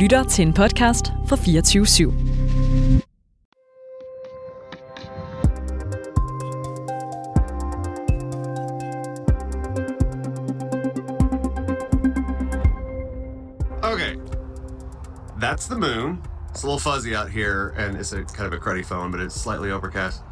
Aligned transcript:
lytter 0.00 0.24
til 0.24 0.46
en 0.46 0.52
podcast 0.52 1.12
fra 1.26 1.36
24 1.36 1.84
/7. 1.84 2.06
Okay. 13.82 14.16
That's 15.42 15.66
the 15.66 15.78
moon. 15.78 16.18
It's 16.50 16.64
a 16.64 16.66
little 16.66 16.80
fuzzy 16.80 17.14
out 17.14 17.30
here, 17.30 17.74
and 17.78 17.96
it's 17.96 18.12
a 18.12 18.16
kind 18.16 18.46
of 18.46 18.52
a 18.52 18.56
cruddy 18.56 18.84
phone, 18.84 19.12
but 19.12 19.20
it's 19.20 19.40
slightly 19.42 19.70
overcast. 19.72 20.22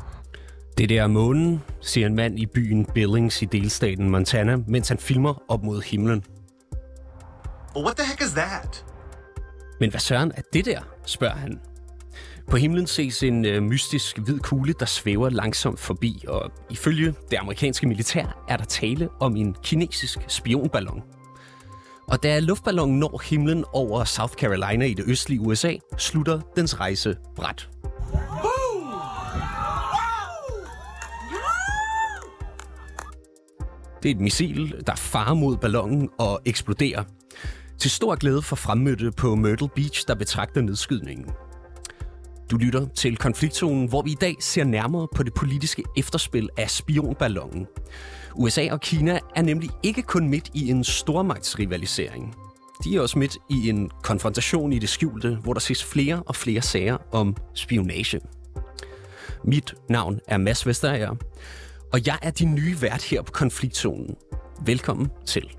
Det 0.78 0.88
der 0.88 1.02
er 1.02 1.06
månen, 1.06 1.62
siger 1.80 2.06
en 2.06 2.14
mand 2.14 2.38
i 2.38 2.46
byen 2.46 2.84
Billings 2.84 3.42
i 3.42 3.44
delstaten 3.44 4.10
Montana, 4.10 4.56
mens 4.66 4.88
han 4.88 4.98
filmer 4.98 5.42
op 5.48 5.62
mod 5.62 5.82
himlen. 5.82 6.24
Well, 7.74 7.84
what 7.84 7.96
the 7.96 8.06
heck 8.06 8.22
is 8.22 8.32
that? 8.32 8.84
Men 9.80 9.90
hvad 9.90 10.00
søren 10.00 10.32
er 10.36 10.42
det 10.52 10.64
der, 10.64 10.80
spørger 11.06 11.36
han. 11.36 11.60
På 12.50 12.56
himlen 12.56 12.86
ses 12.86 13.22
en 13.22 13.44
øh, 13.44 13.62
mystisk 13.62 14.18
hvid 14.18 14.38
kugle, 14.38 14.74
der 14.80 14.86
svæver 14.86 15.28
langsomt 15.28 15.80
forbi, 15.80 16.24
og 16.28 16.52
ifølge 16.70 17.14
det 17.30 17.36
amerikanske 17.36 17.86
militær 17.86 18.44
er 18.48 18.56
der 18.56 18.64
tale 18.64 19.08
om 19.20 19.36
en 19.36 19.56
kinesisk 19.62 20.18
spionballon. 20.28 21.02
Og 22.06 22.22
da 22.22 22.40
luftballonen 22.40 22.98
når 22.98 23.22
himlen 23.30 23.64
over 23.72 24.04
South 24.04 24.32
Carolina 24.32 24.84
i 24.84 24.94
det 24.94 25.04
østlige 25.06 25.40
USA, 25.40 25.74
slutter 25.98 26.40
dens 26.56 26.80
rejse 26.80 27.16
bræt. 27.36 27.68
Det 34.02 34.10
er 34.10 34.14
et 34.14 34.20
missil, 34.20 34.82
der 34.86 34.94
farer 34.94 35.34
mod 35.34 35.56
ballonen 35.56 36.08
og 36.18 36.40
eksploderer. 36.44 37.04
Til 37.78 37.90
stor 37.90 38.14
glæde 38.14 38.42
for 38.42 38.56
fremmødte 38.56 39.12
på 39.12 39.34
Myrtle 39.34 39.68
Beach, 39.68 40.04
der 40.08 40.14
betragter 40.14 40.60
nedskydningen. 40.60 41.26
Du 42.50 42.56
lytter 42.56 42.86
til 42.94 43.16
konfliktzonen, 43.16 43.88
hvor 43.88 44.02
vi 44.02 44.10
i 44.10 44.16
dag 44.20 44.36
ser 44.40 44.64
nærmere 44.64 45.08
på 45.14 45.22
det 45.22 45.34
politiske 45.34 45.84
efterspil 45.96 46.48
af 46.56 46.70
spionballonen. 46.70 47.66
USA 48.34 48.68
og 48.70 48.80
Kina 48.80 49.18
er 49.36 49.42
nemlig 49.42 49.70
ikke 49.82 50.02
kun 50.02 50.28
midt 50.28 50.50
i 50.54 50.70
en 50.70 50.84
stormagtsrivalisering. 50.84 52.34
De 52.84 52.96
er 52.96 53.00
også 53.00 53.18
midt 53.18 53.38
i 53.50 53.68
en 53.68 53.90
konfrontation 54.02 54.72
i 54.72 54.78
det 54.78 54.88
skjulte, 54.88 55.38
hvor 55.42 55.52
der 55.52 55.60
ses 55.60 55.84
flere 55.84 56.22
og 56.26 56.36
flere 56.36 56.62
sager 56.62 56.96
om 57.12 57.36
spionage. 57.54 58.20
Mit 59.44 59.74
navn 59.88 60.20
er 60.28 60.38
Mads 60.38 60.66
Vesterager, 60.66 61.14
og 61.92 62.06
jeg 62.06 62.18
er 62.22 62.30
din 62.30 62.54
nye 62.54 62.76
vært 62.82 63.02
her 63.02 63.22
på 63.22 63.32
konfliktzonen. 63.32 64.14
Velkommen 64.66 65.08
til. 65.26 65.57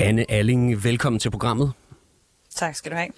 Anne 0.00 0.30
Alling, 0.30 0.84
velkommen 0.84 1.20
til 1.20 1.30
programmet. 1.30 1.72
Tak 2.50 2.74
skal 2.74 2.92
du 2.92 2.96
have. 2.96 3.08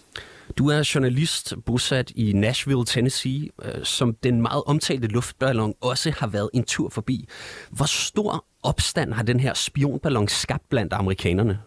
Du 0.58 0.68
er 0.68 0.90
journalist 0.94 1.54
bosat 1.66 2.10
i 2.10 2.32
Nashville, 2.32 2.84
Tennessee, 2.84 3.48
øh, 3.64 3.84
som 3.84 4.14
den 4.14 4.42
meget 4.42 4.62
omtalte 4.66 5.08
luftballon 5.08 5.74
også 5.80 6.10
har 6.18 6.26
været 6.26 6.50
en 6.54 6.64
tur 6.64 6.88
forbi. 6.88 7.28
Hvor 7.70 7.84
stor 7.84 8.44
opstand 8.62 9.12
har 9.12 9.22
den 9.22 9.40
her 9.40 9.54
spionballon 9.54 10.28
skabt 10.28 10.68
blandt 10.68 10.92
amerikanerne? 10.92 11.58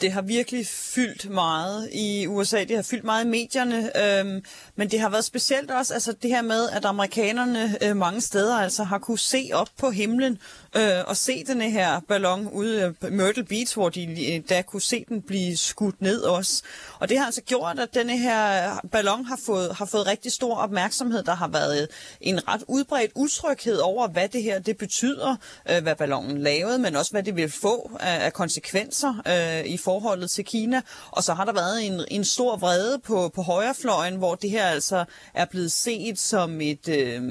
Det 0.00 0.12
har 0.12 0.22
virkelig 0.22 0.66
fyldt 0.66 1.30
meget 1.30 1.88
i 1.92 2.26
USA, 2.26 2.64
det 2.64 2.76
har 2.76 2.82
fyldt 2.82 3.04
meget 3.04 3.24
i 3.24 3.28
medierne, 3.28 3.90
øhm, 4.18 4.44
men 4.76 4.90
det 4.90 5.00
har 5.00 5.08
været 5.08 5.24
specielt 5.24 5.70
også 5.70 5.94
altså 5.94 6.12
det 6.12 6.30
her 6.30 6.42
med, 6.42 6.68
at 6.68 6.84
amerikanerne 6.84 7.78
øh, 7.84 7.96
mange 7.96 8.20
steder 8.20 8.56
altså 8.56 8.84
har 8.84 8.98
kunne 8.98 9.18
se 9.18 9.50
op 9.52 9.68
på 9.78 9.90
himlen 9.90 10.38
øh, 10.76 11.04
og 11.06 11.16
se 11.16 11.44
den 11.44 11.60
her 11.60 12.00
ballon 12.00 12.48
ude 12.48 12.94
på 13.00 13.06
Myrtle 13.10 13.44
Beach, 13.44 13.74
hvor 13.74 13.88
de 13.88 14.34
øh, 14.34 14.42
da 14.48 14.62
kunne 14.62 14.82
se 14.82 15.04
den 15.08 15.22
blive 15.22 15.56
skudt 15.56 16.02
ned 16.02 16.20
også. 16.20 16.62
Og 16.98 17.08
det 17.08 17.18
har 17.18 17.26
altså 17.26 17.42
gjort, 17.42 17.78
at 17.78 17.94
denne 17.94 18.18
her 18.18 18.80
ballon 18.92 19.24
har 19.24 19.40
fået, 19.46 19.74
har 19.74 19.84
fået 19.84 20.06
rigtig 20.06 20.32
stor 20.32 20.56
opmærksomhed. 20.56 21.22
Der 21.22 21.34
har 21.34 21.48
været 21.48 21.82
øh, 21.82 21.88
en 22.20 22.48
ret 22.48 22.62
udbredt 22.68 23.12
utryghed 23.14 23.76
over, 23.76 24.08
hvad 24.08 24.28
det 24.28 24.42
her 24.42 24.58
det 24.58 24.76
betyder, 24.76 25.36
øh, 25.70 25.82
hvad 25.82 25.96
ballonen 25.96 26.38
lavede, 26.38 26.78
men 26.78 26.96
også 26.96 27.10
hvad 27.10 27.22
det 27.22 27.36
vil 27.36 27.50
få 27.50 27.90
af, 28.00 28.24
af 28.24 28.32
konsekvenser 28.32 29.22
øh, 29.26 29.66
i 29.66 29.79
forholdet 29.84 30.30
til 30.30 30.44
Kina. 30.44 30.82
Og 31.10 31.22
så 31.22 31.34
har 31.34 31.44
der 31.44 31.52
været 31.52 31.86
en, 31.86 32.04
en 32.10 32.24
stor 32.24 32.56
vrede 32.56 32.98
på, 32.98 33.30
på 33.34 33.42
højrefløjen, 33.42 34.16
hvor 34.16 34.34
det 34.34 34.50
her 34.50 34.66
altså 34.66 35.04
er 35.34 35.44
blevet 35.44 35.72
set 35.72 36.18
som, 36.18 36.60
et, 36.60 36.88
øh, 36.88 37.22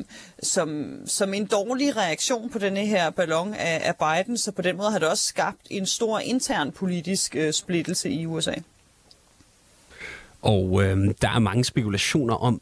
som, 0.44 0.98
som 1.06 1.34
en 1.34 1.46
dårlig 1.46 1.98
reaktion 1.98 2.50
på 2.50 2.60
denne 2.60 2.86
her 2.86 3.10
ballon 3.10 3.54
af, 3.54 3.82
af 3.84 3.96
Biden. 3.96 4.38
Så 4.38 4.52
på 4.52 4.62
den 4.62 4.78
måde 4.78 4.92
har 4.92 5.00
det 5.00 5.10
også 5.10 5.26
skabt 5.26 5.68
en 5.70 5.86
stor 5.86 6.20
intern 6.20 6.72
politisk 6.72 7.36
øh, 7.36 7.54
splittelse 7.54 8.10
i 8.10 8.26
USA. 8.26 8.54
Og 10.42 10.84
øh, 10.84 10.98
der 11.22 11.30
er 11.30 11.40
mange 11.40 11.66
spekulationer 11.66 12.36
om, 12.36 12.62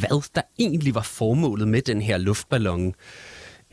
hvad 0.00 0.22
der 0.34 0.42
egentlig 0.58 0.94
var 0.94 1.02
formålet 1.02 1.68
med 1.68 1.82
den 1.82 2.02
her 2.02 2.18
luftballon. 2.18 2.88
Øh, 2.88 2.94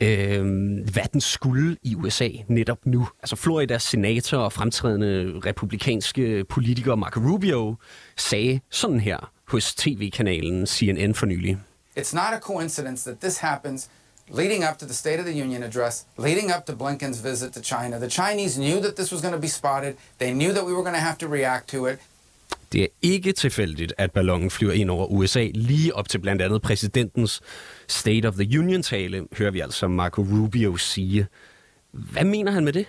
øh, 0.00 0.44
hvad 0.92 1.12
den 1.12 1.20
skulle 1.20 1.76
i 1.82 1.94
USA 1.94 2.28
netop 2.48 2.78
nu. 2.84 3.08
Altså 3.22 3.36
Floridas 3.36 3.82
senator 3.82 4.38
og 4.38 4.52
fremtrædende 4.52 5.40
republikanske 5.46 6.44
politiker 6.44 6.94
Marco 6.94 7.20
Rubio 7.20 7.76
sagde 8.16 8.60
sådan 8.70 9.00
her 9.00 9.32
hos 9.48 9.74
tv-kanalen 9.74 10.66
CNN 10.66 11.14
for 11.14 11.26
nylig. 11.26 11.58
It's 11.98 12.14
not 12.14 12.32
a 12.34 12.38
coincidence 12.38 13.10
that 13.10 13.20
this 13.20 13.38
happens 13.38 13.88
leading 14.30 14.64
up 14.64 14.78
to 14.78 14.86
the 14.86 14.94
State 14.94 15.18
of 15.18 15.24
the 15.24 15.32
Union 15.32 15.62
address, 15.62 16.06
leading 16.18 16.50
up 16.50 16.66
to 16.66 16.72
Blinken's 16.72 17.20
visit 17.20 17.52
to 17.52 17.60
China. 17.60 17.98
The 17.98 18.08
Chinese 18.08 18.58
knew 18.58 18.80
that 18.80 18.96
this 18.96 19.12
was 19.12 19.20
going 19.20 19.34
to 19.34 19.40
be 19.40 19.48
spotted. 19.48 19.96
They 20.18 20.32
knew 20.34 20.52
that 20.52 20.64
we 20.64 20.72
were 20.72 20.82
going 20.82 20.94
to 20.94 21.00
have 21.00 21.18
to 21.18 21.28
react 21.28 21.68
to 21.70 21.86
it. 21.86 21.98
Det 22.72 22.82
er 22.82 22.86
ikke 23.02 23.32
tilfældigt, 23.32 23.92
at 23.98 24.12
ballonen 24.12 24.50
flyver 24.50 24.72
ind 24.72 24.90
over 24.90 25.06
USA 25.06 25.48
lige 25.54 25.94
op 25.94 26.08
til 26.08 26.18
blandt 26.18 26.42
andet 26.42 26.62
præsidentens 26.62 27.40
State 27.88 28.28
of 28.28 28.34
the 28.34 28.58
Union-tale, 28.58 29.26
hører 29.38 29.50
vi 29.50 29.60
altså 29.60 29.88
Marco 29.88 30.22
Rubio 30.22 30.76
sige. 30.76 31.26
Hvad 31.92 32.24
mener 32.24 32.52
han 32.52 32.64
med 32.64 32.72
det? 32.72 32.86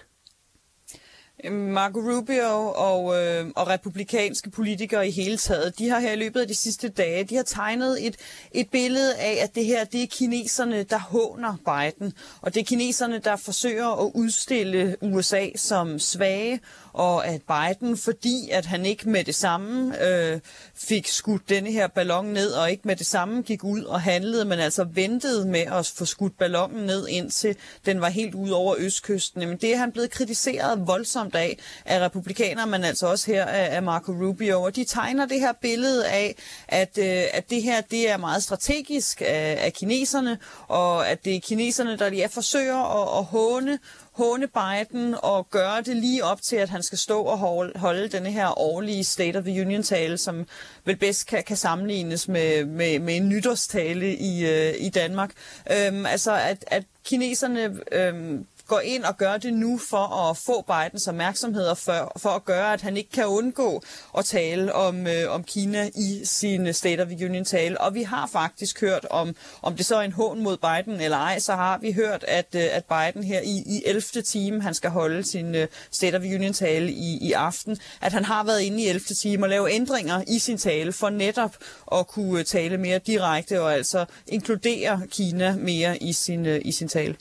Øhm, 1.43 1.55
Marco 1.55 1.99
Rubio 1.99 2.73
og, 2.75 3.15
øh, 3.15 3.45
og 3.55 3.67
republikanske 3.67 4.49
politikere 4.49 5.07
i 5.07 5.11
hele 5.11 5.37
taget, 5.37 5.79
de 5.79 5.89
har 5.89 5.99
her 5.99 6.11
i 6.11 6.15
løbet 6.15 6.41
af 6.41 6.47
de 6.47 6.55
sidste 6.55 6.89
dage, 6.89 7.23
de 7.23 7.35
har 7.35 7.43
tegnet 7.43 8.07
et, 8.07 8.15
et 8.51 8.69
billede 8.69 9.15
af, 9.15 9.43
at 9.43 9.55
det 9.55 9.65
her, 9.65 9.83
det 9.83 10.03
er 10.03 10.07
kineserne, 10.07 10.83
der 10.83 10.99
håner 10.99 11.55
Biden. 11.65 12.13
Og 12.41 12.53
det 12.53 12.61
er 12.61 12.65
kineserne, 12.65 13.19
der 13.19 13.35
forsøger 13.35 14.05
at 14.05 14.11
udstille 14.15 14.95
USA 15.01 15.47
som 15.55 15.99
svage, 15.99 16.59
og 16.97 17.27
at 17.27 17.41
Biden, 17.41 17.97
fordi 17.97 18.49
at 18.51 18.65
han 18.65 18.85
ikke 18.85 19.09
med 19.09 19.23
det 19.23 19.35
samme 19.35 20.03
øh, 20.07 20.39
fik 20.75 21.07
skudt 21.07 21.49
denne 21.49 21.71
her 21.71 21.87
ballon 21.87 22.25
ned, 22.25 22.51
og 22.51 22.71
ikke 22.71 22.87
med 22.87 22.95
det 22.95 23.07
samme 23.07 23.41
gik 23.41 23.63
ud 23.63 23.83
og 23.83 24.01
handlede, 24.01 24.45
men 24.45 24.59
altså 24.59 24.83
ventede 24.83 25.47
med 25.47 25.59
at 25.59 25.93
få 25.95 26.05
skudt 26.05 26.37
ballonen 26.37 26.85
ned, 26.85 27.07
indtil 27.07 27.55
den 27.85 28.01
var 28.01 28.09
helt 28.09 28.35
ud 28.35 28.49
over 28.49 28.75
østkysten. 28.77 29.47
Men 29.47 29.57
det 29.57 29.73
er 29.73 29.77
han 29.77 29.91
blevet 29.91 30.09
kritiseret 30.09 30.87
voldsomt 30.87 31.35
af, 31.35 31.57
af 31.85 31.99
republikanere, 31.99 32.67
men 32.67 32.83
altså 32.83 33.07
også 33.07 33.31
her 33.31 33.45
af, 33.45 33.83
Marco 33.83 34.11
Rubio. 34.11 34.61
Og 34.61 34.75
de 34.75 34.83
tegner 34.83 35.25
det 35.25 35.39
her 35.39 35.53
billede 35.61 36.07
af, 36.07 36.35
at, 36.67 36.97
øh, 36.97 37.23
at 37.33 37.49
det 37.49 37.63
her 37.63 37.81
det 37.81 38.09
er 38.09 38.17
meget 38.17 38.43
strategisk 38.43 39.21
af, 39.21 39.57
af 39.61 39.73
kineserne, 39.73 40.37
og 40.67 41.09
at 41.09 41.25
det 41.25 41.35
er 41.35 41.39
kineserne, 41.39 41.97
der 41.97 42.09
lige 42.09 42.29
forsøger 42.29 43.01
at, 43.01 43.19
at 43.19 43.25
håne 43.25 43.79
håne 44.17 44.47
Biden 44.47 45.15
og 45.23 45.49
gøre 45.49 45.81
det 45.81 45.95
lige 45.95 46.23
op 46.23 46.41
til, 46.41 46.55
at 46.55 46.69
han 46.69 46.83
skal 46.83 46.97
stå 46.97 47.21
og 47.21 47.37
holde, 47.75 48.07
denne 48.07 48.31
her 48.31 48.59
årlige 48.59 49.03
State 49.03 49.37
of 49.37 49.43
the 49.43 49.61
Union-tale, 49.61 50.17
som 50.17 50.45
vel 50.85 50.95
bedst 50.95 51.27
kan, 51.27 51.43
kan 51.43 51.57
sammenlignes 51.57 52.27
med, 52.27 52.65
med, 52.65 52.99
med 52.99 53.15
en 53.15 53.29
nytårstale 53.29 54.15
i, 54.15 54.45
øh, 54.45 54.73
i 54.79 54.89
Danmark. 54.89 55.31
Øhm, 55.71 56.05
altså, 56.05 56.31
at, 56.31 56.65
at 56.67 56.83
kineserne... 57.05 57.79
Øhm, 57.91 58.45
går 58.67 58.79
ind 58.79 59.03
og 59.03 59.17
gør 59.17 59.37
det 59.37 59.53
nu 59.53 59.77
for 59.77 60.29
at 60.29 60.37
få 60.37 60.61
Bidens 60.61 61.07
opmærksomhed 61.07 61.65
og 61.67 61.77
for, 61.77 62.11
for 62.17 62.29
at 62.29 62.45
gøre, 62.45 62.73
at 62.73 62.81
han 62.81 62.97
ikke 62.97 63.09
kan 63.09 63.27
undgå 63.27 63.83
at 64.17 64.25
tale 64.25 64.73
om, 64.73 65.07
øh, 65.07 65.31
om 65.31 65.43
Kina 65.43 65.89
i 65.95 66.21
sin 66.23 66.73
State 66.73 67.01
of 67.01 67.07
the 67.07 67.25
Union-tale. 67.25 67.81
Og 67.81 67.93
vi 67.93 68.03
har 68.03 68.27
faktisk 68.27 68.81
hørt 68.81 69.05
om, 69.09 69.35
om 69.61 69.75
det 69.75 69.85
så 69.85 69.95
er 69.95 70.01
en 70.01 70.11
hån 70.11 70.43
mod 70.43 70.57
Biden 70.57 71.01
eller 71.01 71.17
ej, 71.17 71.39
så 71.39 71.53
har 71.53 71.77
vi 71.77 71.91
hørt, 71.91 72.25
at, 72.27 72.55
øh, 72.55 72.63
at 72.71 72.85
Biden 72.85 73.23
her 73.23 73.41
i, 73.41 73.63
i 73.65 73.83
11. 73.85 74.01
time, 74.01 74.61
han 74.61 74.73
skal 74.73 74.89
holde 74.89 75.23
sin 75.23 75.55
øh, 75.55 75.67
State 75.91 76.15
of 76.15 76.21
the 76.21 76.35
Union-tale 76.35 76.91
i, 76.91 77.17
i 77.21 77.31
aften, 77.31 77.77
at 78.01 78.13
han 78.13 78.25
har 78.25 78.43
været 78.43 78.61
inde 78.61 78.83
i 78.83 78.87
11. 78.87 78.99
time 78.99 79.45
og 79.45 79.49
lave 79.49 79.71
ændringer 79.71 80.23
i 80.27 80.39
sin 80.39 80.57
tale 80.57 80.93
for 80.93 81.09
netop 81.09 81.55
at 81.91 82.07
kunne 82.07 82.39
øh, 82.39 82.45
tale 82.45 82.77
mere 82.77 82.99
direkte 82.99 83.61
og 83.61 83.73
altså 83.73 84.05
inkludere 84.27 85.01
Kina 85.11 85.55
mere 85.55 85.97
i 85.97 86.13
sin, 86.13 86.45
øh, 86.45 86.61
i 86.65 86.71
sin 86.71 86.87
tale. 86.87 87.15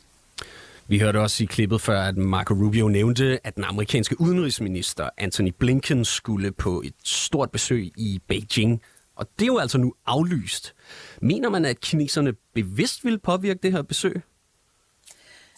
Vi 0.89 0.99
hørte 0.99 1.21
også 1.21 1.43
i 1.43 1.47
klippet 1.47 1.81
før, 1.81 2.01
at 2.01 2.17
Marco 2.17 2.55
Rubio 2.55 2.89
nævnte, 2.89 3.47
at 3.47 3.57
den 3.57 3.65
amerikanske 3.65 4.21
udenrigsminister 4.21 5.09
Anthony 5.19 5.53
Blinken 5.59 6.05
skulle 6.05 6.53
på 6.53 6.83
et 6.85 6.95
stort 7.05 7.51
besøg 7.51 7.93
i 7.97 8.21
Beijing. 8.29 8.83
Og 9.17 9.27
det 9.39 9.43
er 9.43 9.47
jo 9.47 9.59
altså 9.59 9.79
nu 9.79 9.95
aflyst. 10.07 10.75
Mener 11.23 11.51
man, 11.51 11.65
at 11.65 11.81
kineserne 11.81 12.33
bevidst 12.55 13.05
vil 13.05 13.19
påvirke 13.19 13.61
det 13.63 13.73
her 13.73 13.83
besøg? 13.83 14.23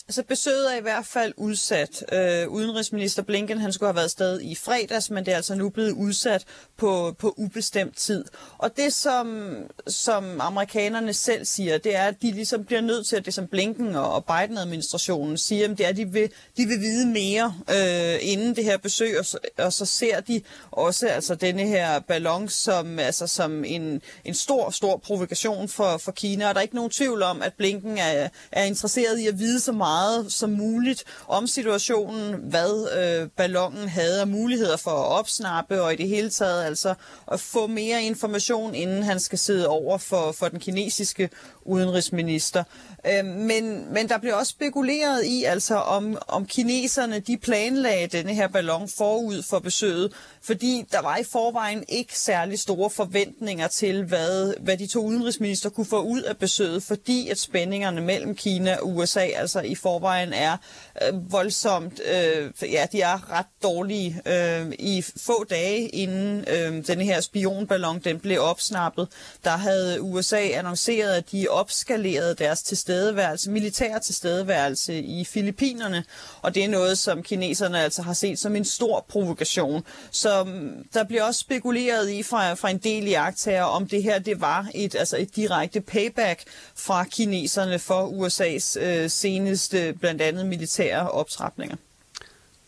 Altså 0.09 0.23
besøget 0.23 0.73
er 0.75 0.79
i 0.79 0.83
hvert 0.83 1.07
fald 1.07 1.33
udsat. 1.37 2.05
Øh, 2.13 2.49
udenrigsminister 2.49 3.23
Blinken 3.23 3.61
han 3.61 3.73
skulle 3.73 3.89
have 3.89 3.97
været 3.97 4.11
sted 4.11 4.41
i 4.41 4.55
fredags, 4.55 5.11
men 5.11 5.27
det 5.27 5.33
er 5.33 5.37
altså 5.37 5.55
nu 5.55 5.69
blevet 5.69 5.91
udsat 5.91 6.45
på, 6.77 7.15
på 7.19 7.35
ubestemt 7.37 7.97
tid. 7.97 8.25
Og 8.59 8.77
det 8.77 8.93
som, 8.93 9.55
som 9.87 10.41
amerikanerne 10.41 11.13
selv 11.13 11.45
siger, 11.45 11.79
det 11.79 11.97
er, 11.97 12.03
at 12.03 12.23
de 12.23 12.31
ligesom 12.31 12.65
bliver 12.65 12.81
nødt 12.81 13.07
til, 13.07 13.17
at 13.17 13.27
det 13.27 13.35
som 13.35 13.47
Blinken 13.47 13.95
og 13.95 14.25
Biden-administrationen 14.25 15.39
siger, 15.39 15.69
det 15.69 15.81
er, 15.81 15.89
at 15.89 15.97
de 15.97 16.09
vil, 16.09 16.31
de 16.57 16.67
vil 16.67 16.81
vide 16.81 17.07
mere 17.07 17.55
øh, 17.71 18.19
inden 18.21 18.57
det 18.57 18.65
her 18.65 18.77
besøg, 18.77 19.19
og, 19.19 19.25
og 19.59 19.73
så 19.73 19.87
ser 19.87 20.21
de 20.21 20.43
også 20.71 21.09
altså 21.09 21.35
denne 21.35 21.63
her 21.63 21.99
ballon 21.99 22.49
som, 22.49 22.99
altså, 22.99 23.27
som 23.27 23.65
en, 23.65 24.03
en 24.25 24.35
stor, 24.35 24.71
stor 24.71 24.97
provokation 24.97 25.69
for, 25.69 25.97
for 25.97 26.13
Kina. 26.13 26.49
Og 26.49 26.55
der 26.55 26.59
er 26.59 26.63
ikke 26.63 26.75
nogen 26.75 26.91
tvivl 26.91 27.23
om, 27.23 27.43
at 27.43 27.55
Blinken 27.55 27.99
er, 27.99 28.29
er 28.53 28.65
interesseret 28.65 29.19
i 29.19 29.27
at 29.27 29.39
vide 29.39 29.61
så 29.61 29.73
meget 29.73 29.98
som 30.29 30.51
muligt 30.51 31.05
om 31.29 31.47
situationen, 31.47 32.35
hvad 32.35 32.89
øh, 32.99 33.29
ballonen 33.37 33.89
havde 33.89 34.21
af 34.21 34.27
muligheder 34.27 34.77
for 34.77 34.91
at 34.91 35.19
opsnappe, 35.19 35.83
og 35.83 35.93
i 35.93 35.97
det 35.97 36.09
hele 36.09 36.31
taget 36.31 36.65
altså 36.65 36.95
at 37.33 37.41
få 37.41 37.67
mere 37.67 38.03
information, 38.03 38.75
inden 38.75 39.03
han 39.03 39.21
skal 39.21 39.39
sidde 39.39 39.69
over 39.69 39.99
for, 39.99 40.33
for 40.33 40.49
den 40.49 40.61
kinesiske 40.61 41.31
udenrigsminister. 41.63 42.65
Øh, 43.07 43.25
men, 43.25 43.93
men 43.93 44.09
der 44.09 44.19
blev 44.19 44.35
også 44.37 44.51
spekuleret 44.51 45.25
i, 45.25 45.45
altså 45.45 45.75
om, 45.75 46.19
om 46.29 46.47
kineserne 46.47 47.19
de 47.21 47.37
planlagde 47.37 48.07
denne 48.07 48.35
her 48.35 48.49
ballon 48.49 48.89
forud 48.89 49.43
for 49.43 49.59
besøget, 49.59 50.13
fordi 50.43 50.85
der 50.93 51.03
var 51.03 51.17
i 51.17 51.25
forvejen 51.25 51.85
ikke 51.89 52.19
særlig 52.19 52.59
store 52.59 52.91
forventninger 52.91 53.69
til, 53.69 54.05
hvad, 54.05 54.55
hvad 54.61 54.77
de 54.77 54.87
to 54.87 55.05
udenrigsminister 55.07 55.71
kunne 55.71 55.87
få 55.87 56.03
ud 56.03 56.23
af 56.23 56.37
besøget, 56.37 56.83
fordi 56.83 57.29
at 57.29 57.39
spændingerne 57.39 58.01
mellem 58.01 58.35
Kina 58.35 58.77
og 58.77 58.97
USA 58.97 59.21
altså 59.21 59.61
i 59.61 59.75
forvejen 59.89 60.33
er 60.33 60.57
øh, 61.03 61.33
voldsomt, 61.33 62.01
øh, 62.15 62.73
ja, 62.73 62.87
de 62.93 63.01
er 63.01 63.33
ret 63.33 63.47
dårlige. 63.63 64.23
Øh, 64.27 64.73
I 64.79 65.05
få 65.17 65.45
dage 65.45 65.89
inden 65.89 66.45
øh, 66.49 66.87
denne 66.87 67.05
her 67.05 67.21
spionballon 67.21 67.99
den 67.99 68.21
blev 68.21 68.41
opsnappet, 68.41 69.09
der 69.45 69.51
havde 69.51 70.03
USA 70.03 70.41
annonceret, 70.41 71.13
at 71.13 71.33
de 71.33 71.47
opskalerede 71.51 72.35
deres 72.35 72.63
tilstedeværelse, 72.63 73.51
militær 73.51 73.99
tilstedeværelse 73.99 74.99
i 74.99 75.25
Filippinerne, 75.25 76.05
og 76.43 76.55
det 76.55 76.65
er 76.65 76.69
noget, 76.69 76.99
som 76.99 77.23
kineserne 77.23 77.81
altså 77.81 78.03
har 78.03 78.13
set 78.13 78.39
som 78.39 78.57
en 78.57 78.65
stor 78.65 79.05
provokation. 79.09 79.85
Så 80.11 80.45
mm, 80.45 80.89
der 80.95 81.05
bliver 81.05 81.23
også 81.23 81.41
spekuleret 81.41 82.11
i 82.11 82.23
fra, 82.23 82.55
fra 82.55 82.71
en 82.71 82.79
del 82.79 83.07
iagtager, 83.07 83.63
om 83.63 83.89
det 83.89 84.03
her 84.03 84.19
det 84.19 84.41
var 84.41 84.67
et, 84.75 84.95
altså 84.95 85.17
et 85.17 85.37
direkte 85.37 85.81
payback 85.81 86.45
fra 86.77 87.05
kineserne 87.05 87.79
for 87.79 88.03
USA's 88.07 88.81
øh, 88.81 89.11
seneste 89.11 89.68
blandt 90.01 90.23
andet 90.23 90.47
militære 90.47 91.11
optrapninger. 91.11 91.77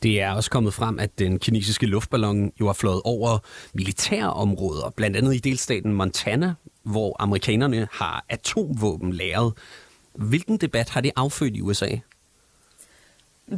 Det 0.02 0.20
er 0.20 0.32
også 0.32 0.50
kommet 0.50 0.74
frem, 0.74 0.98
at 0.98 1.18
den 1.18 1.38
kinesiske 1.38 1.86
luftballon 1.86 2.52
jo 2.60 2.66
har 2.66 2.72
flået 2.72 3.02
over 3.04 3.38
militære 3.74 4.32
områder, 4.32 4.90
blandt 4.90 5.16
andet 5.16 5.34
i 5.34 5.38
delstaten 5.38 5.92
Montana, 5.92 6.54
hvor 6.82 7.16
amerikanerne 7.18 7.88
har 7.92 8.24
atomvåben 8.28 9.12
læret. 9.12 9.52
Hvilken 10.14 10.56
debat 10.56 10.88
har 10.88 11.00
det 11.00 11.12
affødt 11.16 11.56
i 11.56 11.60
USA? 11.60 11.88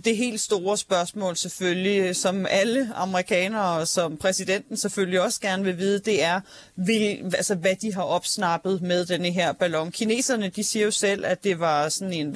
det 0.04 0.16
helt 0.16 0.40
store 0.40 0.78
spørgsmål 0.78 1.36
selvfølgelig, 1.36 2.16
som 2.16 2.46
alle 2.50 2.90
amerikanere 2.94 3.78
og 3.80 3.88
som 3.88 4.16
præsidenten 4.16 4.76
selvfølgelig 4.76 5.20
også 5.20 5.40
gerne 5.40 5.64
vil 5.64 5.78
vide, 5.78 5.98
det 5.98 6.22
er, 6.22 6.40
vil, 6.76 7.32
altså, 7.36 7.54
hvad 7.54 7.74
de 7.82 7.94
har 7.94 8.02
opsnappet 8.02 8.82
med 8.82 9.06
denne 9.06 9.30
her 9.30 9.52
ballon. 9.52 9.90
Kineserne 9.90 10.48
de 10.48 10.64
siger 10.64 10.84
jo 10.84 10.90
selv, 10.90 11.24
at 11.26 11.44
det 11.44 11.60
var 11.60 11.88
sådan 11.88 12.12
en 12.12 12.34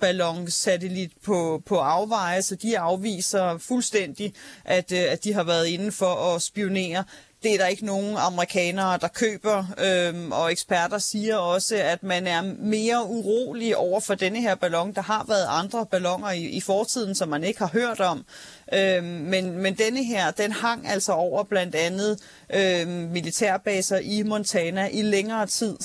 værballonsatellit 0.00 1.12
på, 1.24 1.62
på 1.66 1.76
afveje, 1.76 2.42
så 2.42 2.54
de 2.54 2.78
afviser 2.78 3.58
fuldstændig, 3.58 4.34
at, 4.64 4.92
øh, 4.92 5.04
at 5.08 5.24
de 5.24 5.32
har 5.32 5.42
været 5.42 5.66
inde 5.66 5.92
for 5.92 6.34
at 6.34 6.42
spionere 6.42 7.04
det 7.42 7.54
er 7.54 7.58
der 7.58 7.66
ikke 7.66 7.86
nogen 7.86 8.16
amerikanere, 8.16 8.98
der 8.98 9.08
køber, 9.08 9.64
øhm, 9.78 10.32
og 10.32 10.52
eksperter 10.52 10.98
siger 10.98 11.36
også, 11.36 11.76
at 11.76 12.02
man 12.02 12.26
er 12.26 12.42
mere 12.58 13.04
urolig 13.06 13.76
over 13.76 14.00
for 14.00 14.14
denne 14.14 14.40
her 14.40 14.54
ballon. 14.54 14.94
Der 14.94 15.02
har 15.02 15.24
været 15.28 15.46
andre 15.48 15.86
balloner 15.86 16.30
i, 16.30 16.44
i 16.44 16.60
fortiden, 16.60 17.14
som 17.14 17.28
man 17.28 17.44
ikke 17.44 17.58
har 17.58 17.70
hørt 17.72 18.00
om, 18.00 18.24
Øh, 18.72 19.04
men, 19.04 19.58
men 19.58 19.74
denne 19.74 20.04
her, 20.04 20.30
den 20.30 20.52
hang 20.52 20.88
altså 20.88 21.12
over 21.12 21.44
blandt 21.44 21.74
andet 21.74 22.18
øh, 22.54 22.88
militærbaser 22.88 23.98
i 23.98 24.22
Montana 24.22 24.88
i 24.92 25.02
længere 25.02 25.46
tid 25.46 25.76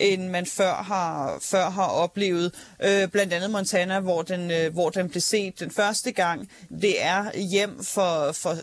end 0.00 0.28
man 0.28 0.46
før 0.46 0.74
har, 0.74 1.38
før 1.42 1.70
har 1.70 1.86
oplevet. 1.86 2.54
Øh, 2.82 3.08
blandt 3.08 3.32
andet 3.32 3.50
Montana, 3.50 4.00
hvor 4.00 4.22
den, 4.22 4.50
øh, 4.50 4.72
hvor 4.72 4.90
den 4.90 5.08
blev 5.08 5.20
set 5.20 5.60
den 5.60 5.70
første 5.70 6.12
gang. 6.12 6.50
Det 6.82 7.02
er 7.04 7.38
hjem 7.38 7.84
for, 7.84 8.32
for 8.32 8.56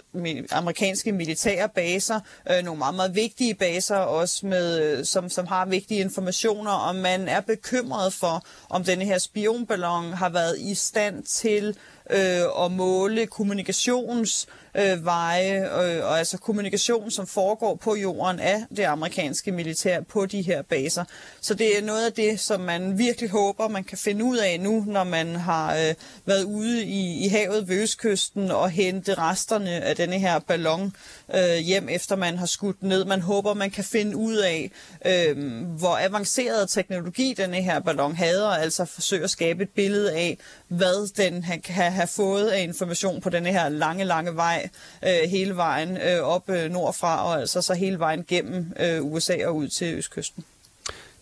amerikanske 0.51 1.11
militære 1.11 1.69
baser, 1.69 2.19
øh, 2.51 2.63
nogle 2.63 2.77
meget, 2.77 2.95
meget 2.95 3.15
vigtige 3.15 3.55
baser 3.55 3.95
også, 3.95 4.45
med, 4.45 4.81
øh, 4.81 5.05
som, 5.05 5.29
som 5.29 5.47
har 5.47 5.65
vigtige 5.65 5.99
informationer, 5.99 6.71
og 6.71 6.95
man 6.95 7.27
er 7.27 7.41
bekymret 7.41 8.13
for, 8.13 8.45
om 8.69 8.83
denne 8.83 9.05
her 9.05 9.17
spionballon 9.17 10.13
har 10.13 10.29
været 10.29 10.59
i 10.59 10.75
stand 10.75 11.23
til 11.23 11.77
øh, 12.09 12.65
at 12.65 12.71
måle 12.71 13.27
kommunikations 13.27 14.47
Øh, 14.77 14.91
øh, 14.91 16.03
og 16.03 16.19
altså 16.19 16.37
kommunikation, 16.37 17.11
som 17.11 17.27
foregår 17.27 17.75
på 17.75 17.95
jorden 17.95 18.39
af 18.39 18.63
det 18.75 18.83
amerikanske 18.83 19.51
militær 19.51 20.01
på 20.01 20.25
de 20.25 20.41
her 20.41 20.61
baser. 20.61 21.03
Så 21.41 21.53
det 21.53 21.77
er 21.77 21.81
noget 21.81 22.05
af 22.05 22.13
det, 22.13 22.39
som 22.39 22.61
man 22.61 22.97
virkelig 22.97 23.29
håber, 23.29 23.67
man 23.67 23.83
kan 23.83 23.97
finde 23.97 24.25
ud 24.25 24.37
af 24.37 24.59
nu, 24.59 24.83
når 24.87 25.03
man 25.03 25.35
har 25.35 25.75
øh, 25.75 25.93
været 26.25 26.43
ude 26.43 26.83
i, 26.83 27.25
i 27.25 27.27
havet 27.27 27.69
ved 27.69 27.81
Østkysten 27.81 28.51
og 28.51 28.69
hente 28.69 29.13
resterne 29.13 29.69
af 29.69 29.95
denne 29.95 30.19
her 30.19 30.39
ballon 30.39 30.95
øh, 31.35 31.57
hjem, 31.57 31.89
efter 31.89 32.15
man 32.15 32.37
har 32.37 32.45
skudt 32.45 32.83
ned. 32.83 33.05
Man 33.05 33.21
håber, 33.21 33.53
man 33.53 33.71
kan 33.71 33.83
finde 33.83 34.17
ud 34.17 34.35
af, 34.35 34.71
øh, 35.05 35.37
hvor 35.77 35.97
avanceret 36.05 36.69
teknologi 36.69 37.33
denne 37.37 37.61
her 37.61 37.79
ballon 37.79 38.15
havde, 38.15 38.47
og 38.47 38.61
altså 38.61 38.85
forsøge 38.85 39.23
at 39.23 39.29
skabe 39.29 39.63
et 39.63 39.69
billede 39.69 40.13
af, 40.13 40.37
hvad 40.67 41.13
den 41.13 41.45
kan 41.63 41.91
have 41.91 42.07
fået 42.07 42.47
af 42.47 42.63
information 42.63 43.21
på 43.21 43.29
denne 43.29 43.51
her 43.51 43.69
lange, 43.69 44.03
lange 44.03 44.35
vej, 44.35 44.66
øh, 45.03 45.29
hele 45.29 45.55
vejen 45.55 45.97
øh, 45.97 46.19
op 46.21 46.49
øh, 46.49 46.71
nordfra, 46.71 47.25
og 47.25 47.39
altså 47.39 47.61
så 47.61 47.73
hele 47.73 47.99
vejen 47.99 48.25
gennem 48.27 48.73
øh, 48.79 49.03
USA 49.03 49.45
og 49.45 49.55
ud 49.55 49.67
til 49.67 49.95
Østkysten. 49.95 50.43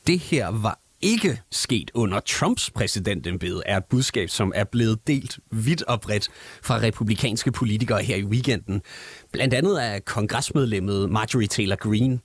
Det 0.08 0.20
her 0.20 0.48
var 0.48 0.80
ikke 1.02 1.42
sket 1.52 1.92
under 1.94 2.20
Trumps 2.20 2.72
præsidentembede, 2.72 3.62
er 3.66 3.78
et 3.78 3.86
budskab, 3.86 4.30
som 4.30 4.52
er 4.56 4.64
blevet 4.64 5.08
delt 5.08 5.40
vidt 5.52 5.84
og 5.84 6.02
bredt 6.02 6.30
fra 6.64 6.78
republikanske 6.78 7.52
politikere 7.52 8.04
her 8.04 8.16
i 8.16 8.24
weekenden. 8.24 8.82
Blandt 9.32 9.54
andet 9.54 9.78
af 9.78 10.06
kongresmedlemmet 10.06 11.10
Marjorie 11.10 11.48
Taylor 11.48 11.76
Greene. 11.76 12.20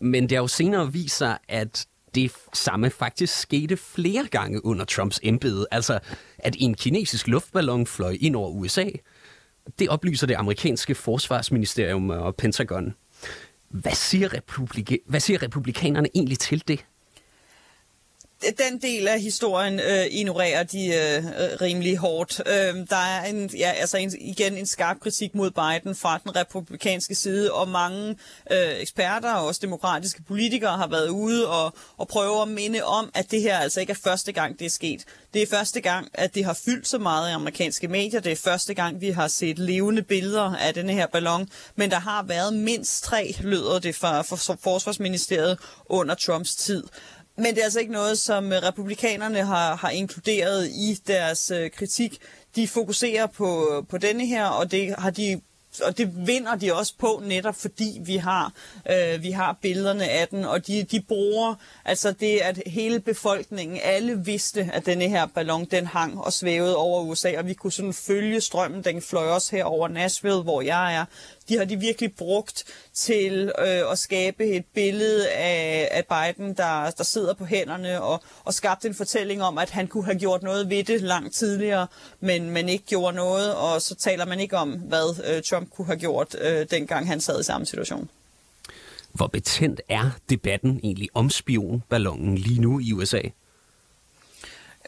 Men 0.00 0.22
det 0.22 0.32
har 0.32 0.42
jo 0.42 0.48
senere 0.48 0.92
vist 0.92 1.16
sig, 1.16 1.38
at 1.48 1.86
det 2.14 2.32
samme 2.54 2.90
faktisk 2.90 3.40
skete 3.40 3.76
flere 3.76 4.26
gange 4.30 4.64
under 4.64 4.84
Trumps 4.84 5.20
embede. 5.22 5.66
Altså, 5.70 5.98
at 6.38 6.56
en 6.58 6.74
kinesisk 6.74 7.28
luftballon 7.28 7.86
fløj 7.86 8.16
ind 8.20 8.36
over 8.36 8.50
USA. 8.50 8.84
Det 9.78 9.88
oplyser 9.88 10.26
det 10.26 10.34
amerikanske 10.34 10.94
forsvarsministerium 10.94 12.10
og 12.10 12.36
Pentagon. 12.36 12.94
Hvad 13.68 13.92
siger, 13.92 14.28
republika- 14.28 15.04
hvad 15.06 15.20
siger 15.20 15.42
republikanerne 15.42 16.08
egentlig 16.14 16.38
til 16.38 16.68
det? 16.68 16.84
Den 18.42 18.78
del 18.82 19.08
af 19.08 19.20
historien 19.20 19.80
øh, 19.80 20.06
ignorerer 20.10 20.62
de 20.62 20.86
øh, 20.86 21.16
øh, 21.16 21.60
rimelig 21.60 21.96
hårdt. 21.96 22.40
Øh, 22.46 22.86
der 22.90 22.96
er 22.96 23.24
en, 23.24 23.50
ja, 23.58 23.70
altså 23.70 23.96
en, 23.96 24.12
igen 24.20 24.56
en 24.56 24.66
skarp 24.66 25.00
kritik 25.00 25.34
mod 25.34 25.50
Biden 25.50 25.94
fra 25.94 26.20
den 26.24 26.36
republikanske 26.36 27.14
side, 27.14 27.52
og 27.52 27.68
mange 27.68 28.16
øh, 28.50 28.80
eksperter 28.80 29.32
og 29.32 29.46
også 29.46 29.60
demokratiske 29.62 30.22
politikere 30.22 30.76
har 30.76 30.86
været 30.86 31.08
ude 31.08 31.48
og, 31.48 31.74
og 31.96 32.08
prøve 32.08 32.42
at 32.42 32.48
minde 32.48 32.82
om, 32.82 33.10
at 33.14 33.30
det 33.30 33.42
her 33.42 33.58
altså 33.58 33.80
ikke 33.80 33.90
er 33.90 33.98
første 34.04 34.32
gang, 34.32 34.58
det 34.58 34.64
er 34.64 34.70
sket. 34.70 35.04
Det 35.34 35.42
er 35.42 35.46
første 35.46 35.80
gang, 35.80 36.08
at 36.14 36.34
det 36.34 36.44
har 36.44 36.58
fyldt 36.64 36.88
så 36.88 36.98
meget 36.98 37.30
i 37.30 37.32
amerikanske 37.32 37.88
medier. 37.88 38.20
Det 38.20 38.32
er 38.32 38.36
første 38.36 38.74
gang, 38.74 39.00
vi 39.00 39.10
har 39.10 39.28
set 39.28 39.58
levende 39.58 40.02
billeder 40.02 40.56
af 40.56 40.74
denne 40.74 40.92
her 40.92 41.06
ballon. 41.06 41.48
Men 41.76 41.90
der 41.90 41.98
har 41.98 42.22
været 42.22 42.54
mindst 42.54 43.04
tre, 43.04 43.34
lyder 43.40 43.78
det 43.78 43.94
fra, 43.94 44.22
fra 44.22 44.56
Forsvarsministeriet 44.62 45.58
under 45.86 46.14
Trumps 46.14 46.56
tid. 46.56 46.84
Men 47.40 47.54
det 47.54 47.58
er 47.58 47.64
altså 47.64 47.80
ikke 47.80 47.92
noget, 47.92 48.18
som 48.18 48.52
øh, 48.52 48.62
republikanerne 48.62 49.44
har, 49.44 49.76
har 49.76 49.90
inkluderet 49.90 50.68
i 50.68 51.00
deres 51.06 51.50
øh, 51.50 51.70
kritik. 51.70 52.18
De 52.56 52.68
fokuserer 52.68 53.26
på, 53.26 53.68
øh, 53.72 53.86
på 53.86 53.98
denne 53.98 54.26
her, 54.26 54.44
og 54.44 54.70
det 54.70 54.94
har 54.98 55.10
de 55.10 55.40
og 55.82 55.98
det 55.98 56.26
vinder 56.26 56.56
de 56.56 56.74
også 56.74 56.94
på 56.98 57.22
netop 57.24 57.54
fordi 57.54 58.00
vi 58.04 58.16
har 58.16 58.52
øh, 58.90 59.22
vi 59.22 59.30
har 59.30 59.58
billederne 59.62 60.08
af 60.08 60.28
den. 60.28 60.44
Og 60.44 60.66
de 60.66 60.82
de 60.82 61.00
bruger 61.00 61.54
altså 61.84 62.12
det 62.12 62.38
at 62.38 62.62
hele 62.66 63.00
befolkningen 63.00 63.80
alle 63.82 64.24
vidste 64.24 64.70
at 64.72 64.86
denne 64.86 65.08
her 65.08 65.26
ballon 65.26 65.64
den 65.64 65.86
hang 65.86 66.20
og 66.20 66.32
svævede 66.32 66.76
over 66.76 67.02
USA 67.02 67.38
og 67.38 67.46
vi 67.46 67.54
kunne 67.54 67.72
sådan 67.72 67.94
følge 67.94 68.40
strømmen 68.40 68.84
den 68.84 69.02
fløj 69.02 69.26
også 69.26 69.56
her 69.56 69.64
over 69.64 69.88
Nashville 69.88 70.42
hvor 70.42 70.62
jeg 70.62 70.94
er 70.94 71.04
de 71.50 71.58
har 71.58 71.64
de 71.64 71.76
virkelig 71.76 72.14
brugt 72.14 72.64
til 72.94 73.52
øh, 73.58 73.92
at 73.92 73.98
skabe 73.98 74.44
et 74.46 74.64
billede 74.74 75.30
af, 75.30 75.88
af 75.90 76.04
Biden, 76.06 76.54
der, 76.54 76.90
der 76.90 77.04
sidder 77.04 77.34
på 77.34 77.44
hænderne 77.44 78.02
og, 78.02 78.22
og 78.44 78.54
skabt 78.54 78.84
en 78.84 78.94
fortælling 78.94 79.42
om, 79.42 79.58
at 79.58 79.70
han 79.70 79.86
kunne 79.86 80.04
have 80.04 80.18
gjort 80.18 80.42
noget 80.42 80.70
ved 80.70 80.84
det 80.84 81.00
langt 81.00 81.34
tidligere, 81.34 81.86
men, 82.20 82.50
men 82.50 82.68
ikke 82.68 82.84
gjorde 82.86 83.16
noget, 83.16 83.54
og 83.54 83.82
så 83.82 83.94
taler 83.94 84.26
man 84.26 84.40
ikke 84.40 84.56
om, 84.56 84.70
hvad 84.70 85.34
øh, 85.34 85.42
Trump 85.42 85.70
kunne 85.70 85.86
have 85.86 85.98
gjort, 85.98 86.36
øh, 86.40 86.66
dengang 86.70 87.06
han 87.06 87.20
sad 87.20 87.40
i 87.40 87.44
samme 87.44 87.66
situation. 87.66 88.08
Hvor 89.12 89.26
betændt 89.26 89.80
er 89.88 90.10
debatten 90.30 90.80
egentlig 90.82 91.08
om 91.14 91.30
spionballonen 91.30 92.38
lige 92.38 92.60
nu 92.60 92.80
i 92.80 92.92
USA? 92.92 93.20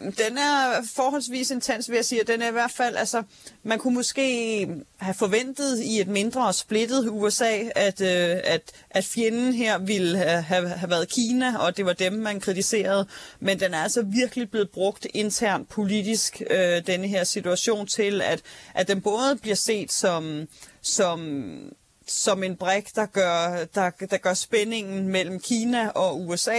Den 0.03 0.39
er 0.39 0.83
forholdsvis 0.95 1.51
intens, 1.51 1.89
vil 1.89 1.97
jeg 1.97 2.05
sige. 2.05 2.21
Den 2.27 2.43
er 2.43 2.49
i 2.49 2.53
hvert 2.53 2.71
fald, 2.71 2.97
altså, 2.97 3.23
man 3.63 3.79
kunne 3.79 3.95
måske 3.95 4.69
have 4.97 5.15
forventet 5.15 5.81
i 5.83 6.01
et 6.01 6.09
mindre 6.09 6.53
splittet 6.53 7.09
USA, 7.11 7.59
at, 7.75 8.01
øh, 8.01 8.37
at, 8.45 8.73
at 8.91 9.05
fjenden 9.05 9.53
her 9.53 9.79
ville 9.79 10.19
have, 10.19 10.69
have, 10.69 10.91
været 10.91 11.09
Kina, 11.09 11.59
og 11.59 11.77
det 11.77 11.87
var 11.87 11.93
dem, 11.93 12.13
man 12.13 12.41
kritiserede. 12.41 13.07
Men 13.41 13.61
den 13.61 13.75
er 13.75 13.83
altså 13.83 14.03
virkelig 14.03 14.51
blevet 14.51 14.71
brugt 14.71 15.07
internt 15.15 15.69
politisk, 15.69 16.43
øh, 16.51 16.87
denne 16.87 17.09
her 17.09 17.25
situation, 17.25 17.87
til 17.87 18.23
at, 18.23 18.41
at 18.75 18.89
den 18.89 19.01
både 19.01 19.37
bliver 19.37 19.57
set 19.57 19.93
som, 19.93 20.49
som 20.83 21.73
som 22.07 22.43
en 22.43 22.57
brik, 22.57 22.95
der 22.95 23.07
gør, 23.07 23.65
der, 23.75 23.91
der 23.91 24.17
gør 24.17 24.35
spændingen 24.35 25.09
mellem 25.09 25.41
Kina 25.41 25.89
og 25.89 26.21
USA 26.21 26.59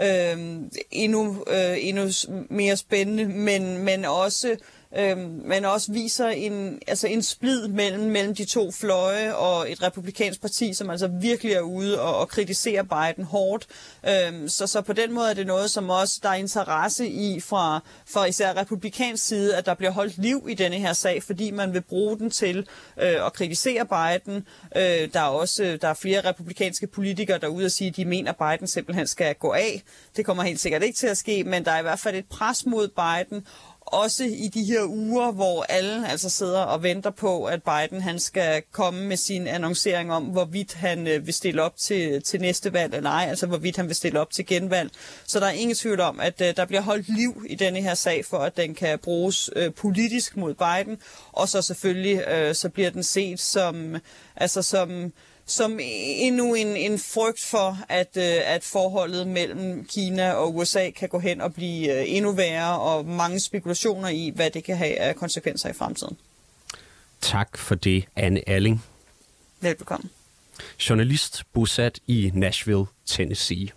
øh, 0.00 0.60
endnu, 0.90 1.44
øh, 1.46 1.76
endnu 1.78 2.08
mere 2.50 2.76
spændende, 2.76 3.24
men, 3.24 3.78
men 3.78 4.04
også 4.04 4.56
øh, 4.98 5.18
men 5.44 5.64
også 5.64 5.92
viser 5.92 6.28
en, 6.28 6.78
altså 6.86 7.06
en 7.06 7.22
splid 7.22 7.68
mellem, 7.68 8.02
mellem 8.02 8.34
de 8.34 8.44
to 8.44 8.72
fløje 8.72 9.34
og 9.34 9.72
et 9.72 9.82
republikansk 9.82 10.40
parti, 10.40 10.74
som 10.74 10.90
altså 10.90 11.10
virkelig 11.20 11.52
er 11.52 11.60
ude 11.60 12.00
og, 12.00 12.16
og 12.16 12.28
kritiserer 12.28 12.82
Biden 12.82 13.24
hårdt. 13.24 13.66
Øh, 14.08 14.48
så, 14.48 14.66
så 14.66 14.80
på 14.80 14.92
den 14.92 15.12
måde 15.12 15.30
er 15.30 15.34
det 15.34 15.46
noget, 15.46 15.70
som 15.70 15.90
også 15.90 16.20
der 16.22 16.28
er 16.28 16.34
interesse 16.34 17.08
i 17.08 17.40
fra, 17.40 17.80
fra 18.06 18.24
især 18.24 18.56
republikansk 18.56 19.26
side, 19.26 19.56
at 19.56 19.66
der 19.66 19.74
bliver 19.74 19.90
holdt 19.90 20.18
liv 20.18 20.46
i 20.48 20.54
denne 20.54 20.76
her 20.76 20.92
sag, 20.92 21.22
fordi 21.22 21.50
man 21.50 21.72
vil 21.74 21.80
bruge 21.80 22.18
den 22.18 22.30
til 22.30 22.58
øh, 23.00 23.26
at 23.26 23.32
kritisere 23.32 23.86
Biden. 23.86 24.46
Øh, 24.76 25.12
der 25.12 25.20
er 25.20 25.28
også 25.28 25.64
øh, 25.64 25.80
der 25.80 25.88
er 25.88 25.94
flere 25.94 26.20
republikanske 26.20 26.86
politikere, 26.86 27.38
der 27.38 27.46
er 27.46 27.50
ude 27.50 27.64
og 27.64 27.70
sige, 27.70 27.88
at 27.88 27.96
de 27.96 28.04
mener, 28.04 28.32
at 28.32 28.36
Biden 28.36 28.66
simpelthen 28.66 29.06
skal 29.06 29.34
gå 29.34 29.52
af. 29.52 29.82
Det 30.16 30.24
kommer 30.24 30.42
helt 30.42 30.60
sikkert 30.60 30.82
ikke 30.82 30.96
til 30.96 31.06
at 31.06 31.16
ske, 31.16 31.44
men 31.44 31.64
der 31.64 31.70
er 31.70 31.78
i 31.78 31.82
hvert 31.82 31.98
fald 31.98 32.16
et 32.16 32.26
pres 32.26 32.66
mod 32.66 32.88
Biden, 32.88 33.46
også 33.86 34.24
i 34.24 34.48
de 34.54 34.64
her 34.64 34.82
uger, 34.84 35.32
hvor 35.32 35.62
alle 35.68 36.08
altså 36.08 36.30
sidder 36.30 36.60
og 36.60 36.82
venter 36.82 37.10
på, 37.10 37.44
at 37.44 37.62
Biden 37.62 38.02
han 38.02 38.18
skal 38.18 38.62
komme 38.72 39.04
med 39.04 39.16
sin 39.16 39.46
annoncering 39.46 40.12
om, 40.12 40.24
hvorvidt 40.24 40.74
han 40.74 41.06
øh, 41.06 41.26
vil 41.26 41.34
stille 41.34 41.62
op 41.62 41.76
til, 41.76 42.22
til 42.22 42.40
næste 42.40 42.72
valg 42.72 42.94
eller 42.94 43.10
ej, 43.10 43.26
altså 43.28 43.46
hvorvidt 43.46 43.76
han 43.76 43.86
vil 43.86 43.96
stille 43.96 44.20
op 44.20 44.30
til 44.30 44.46
genvalg. 44.46 44.90
Så 45.26 45.40
der 45.40 45.46
er 45.46 45.50
ingen 45.50 45.76
tvivl 45.76 46.00
om, 46.00 46.20
at 46.20 46.40
øh, 46.40 46.56
der 46.56 46.64
bliver 46.64 46.80
holdt 46.80 47.08
liv 47.08 47.44
i 47.48 47.54
denne 47.54 47.80
her 47.82 47.94
sag, 47.94 48.24
for 48.24 48.38
at 48.38 48.56
den 48.56 48.74
kan 48.74 48.98
bruges 48.98 49.50
øh, 49.56 49.74
politisk 49.74 50.36
mod 50.36 50.54
Biden, 50.54 50.98
og 51.32 51.48
så 51.48 51.62
selvfølgelig 51.62 52.28
øh, 52.28 52.54
så 52.54 52.68
bliver 52.68 52.90
den 52.90 53.02
set 53.02 53.40
som, 53.40 53.96
altså 54.36 54.62
som 54.62 55.12
som 55.46 55.78
endnu 55.80 56.54
en, 56.54 56.66
en 56.66 56.98
frygt 56.98 57.40
for, 57.40 57.78
at, 57.88 58.16
øh, 58.16 58.54
at 58.54 58.64
forholdet 58.64 59.26
mellem 59.26 59.84
Kina 59.84 60.32
og 60.32 60.56
USA 60.56 60.90
kan 60.90 61.08
gå 61.08 61.18
hen 61.18 61.40
og 61.40 61.54
blive 61.54 62.00
øh, 62.00 62.04
endnu 62.06 62.32
værre, 62.32 62.80
og 62.80 63.06
mange 63.06 63.40
spekulationer 63.40 64.08
i, 64.08 64.32
hvad 64.34 64.50
det 64.50 64.64
kan 64.64 64.76
have 64.76 64.98
af 64.98 65.16
konsekvenser 65.16 65.68
i 65.68 65.72
fremtiden. 65.72 66.16
Tak 67.20 67.58
for 67.58 67.74
det, 67.74 68.04
Anne 68.16 68.48
Alling. 68.48 68.84
Velbekomme. 69.60 70.08
Journalist 70.88 71.42
bosat 71.52 72.00
i 72.06 72.30
Nashville, 72.34 72.84
Tennessee. 73.06 73.68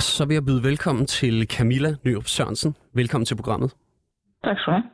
Og 0.00 0.04
så 0.04 0.24
vil 0.24 0.34
jeg 0.34 0.44
byde 0.44 0.62
velkommen 0.62 1.06
til 1.06 1.46
Camilla 1.46 1.96
Nyrup 2.04 2.26
Sørensen. 2.26 2.76
Velkommen 2.94 3.26
til 3.26 3.36
programmet. 3.36 3.70
Tak 4.44 4.56
skal 4.58 4.72
du 4.72 4.78
have. 4.78 4.90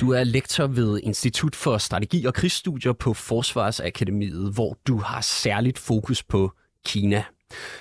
Du 0.00 0.12
er 0.12 0.24
lektor 0.24 0.66
ved 0.66 1.00
Institut 1.02 1.56
for 1.56 1.78
Strategi 1.78 2.24
og 2.24 2.34
Krigsstudier 2.34 2.92
på 2.92 3.14
Forsvarsakademiet, 3.14 4.54
hvor 4.54 4.78
du 4.86 4.98
har 4.98 5.20
særligt 5.20 5.78
fokus 5.78 6.22
på 6.22 6.52
Kina. 6.86 7.24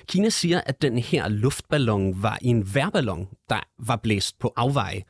Kina 0.07 0.29
siger, 0.29 0.61
at 0.65 0.81
den 0.81 0.97
her 0.97 1.27
luftballon 1.27 2.23
var 2.23 2.37
en 2.41 2.75
værballon, 2.75 3.27
der 3.49 3.59
var 3.79 3.95
blæst 3.95 4.39
på 4.39 4.53
afveje. 4.55 5.01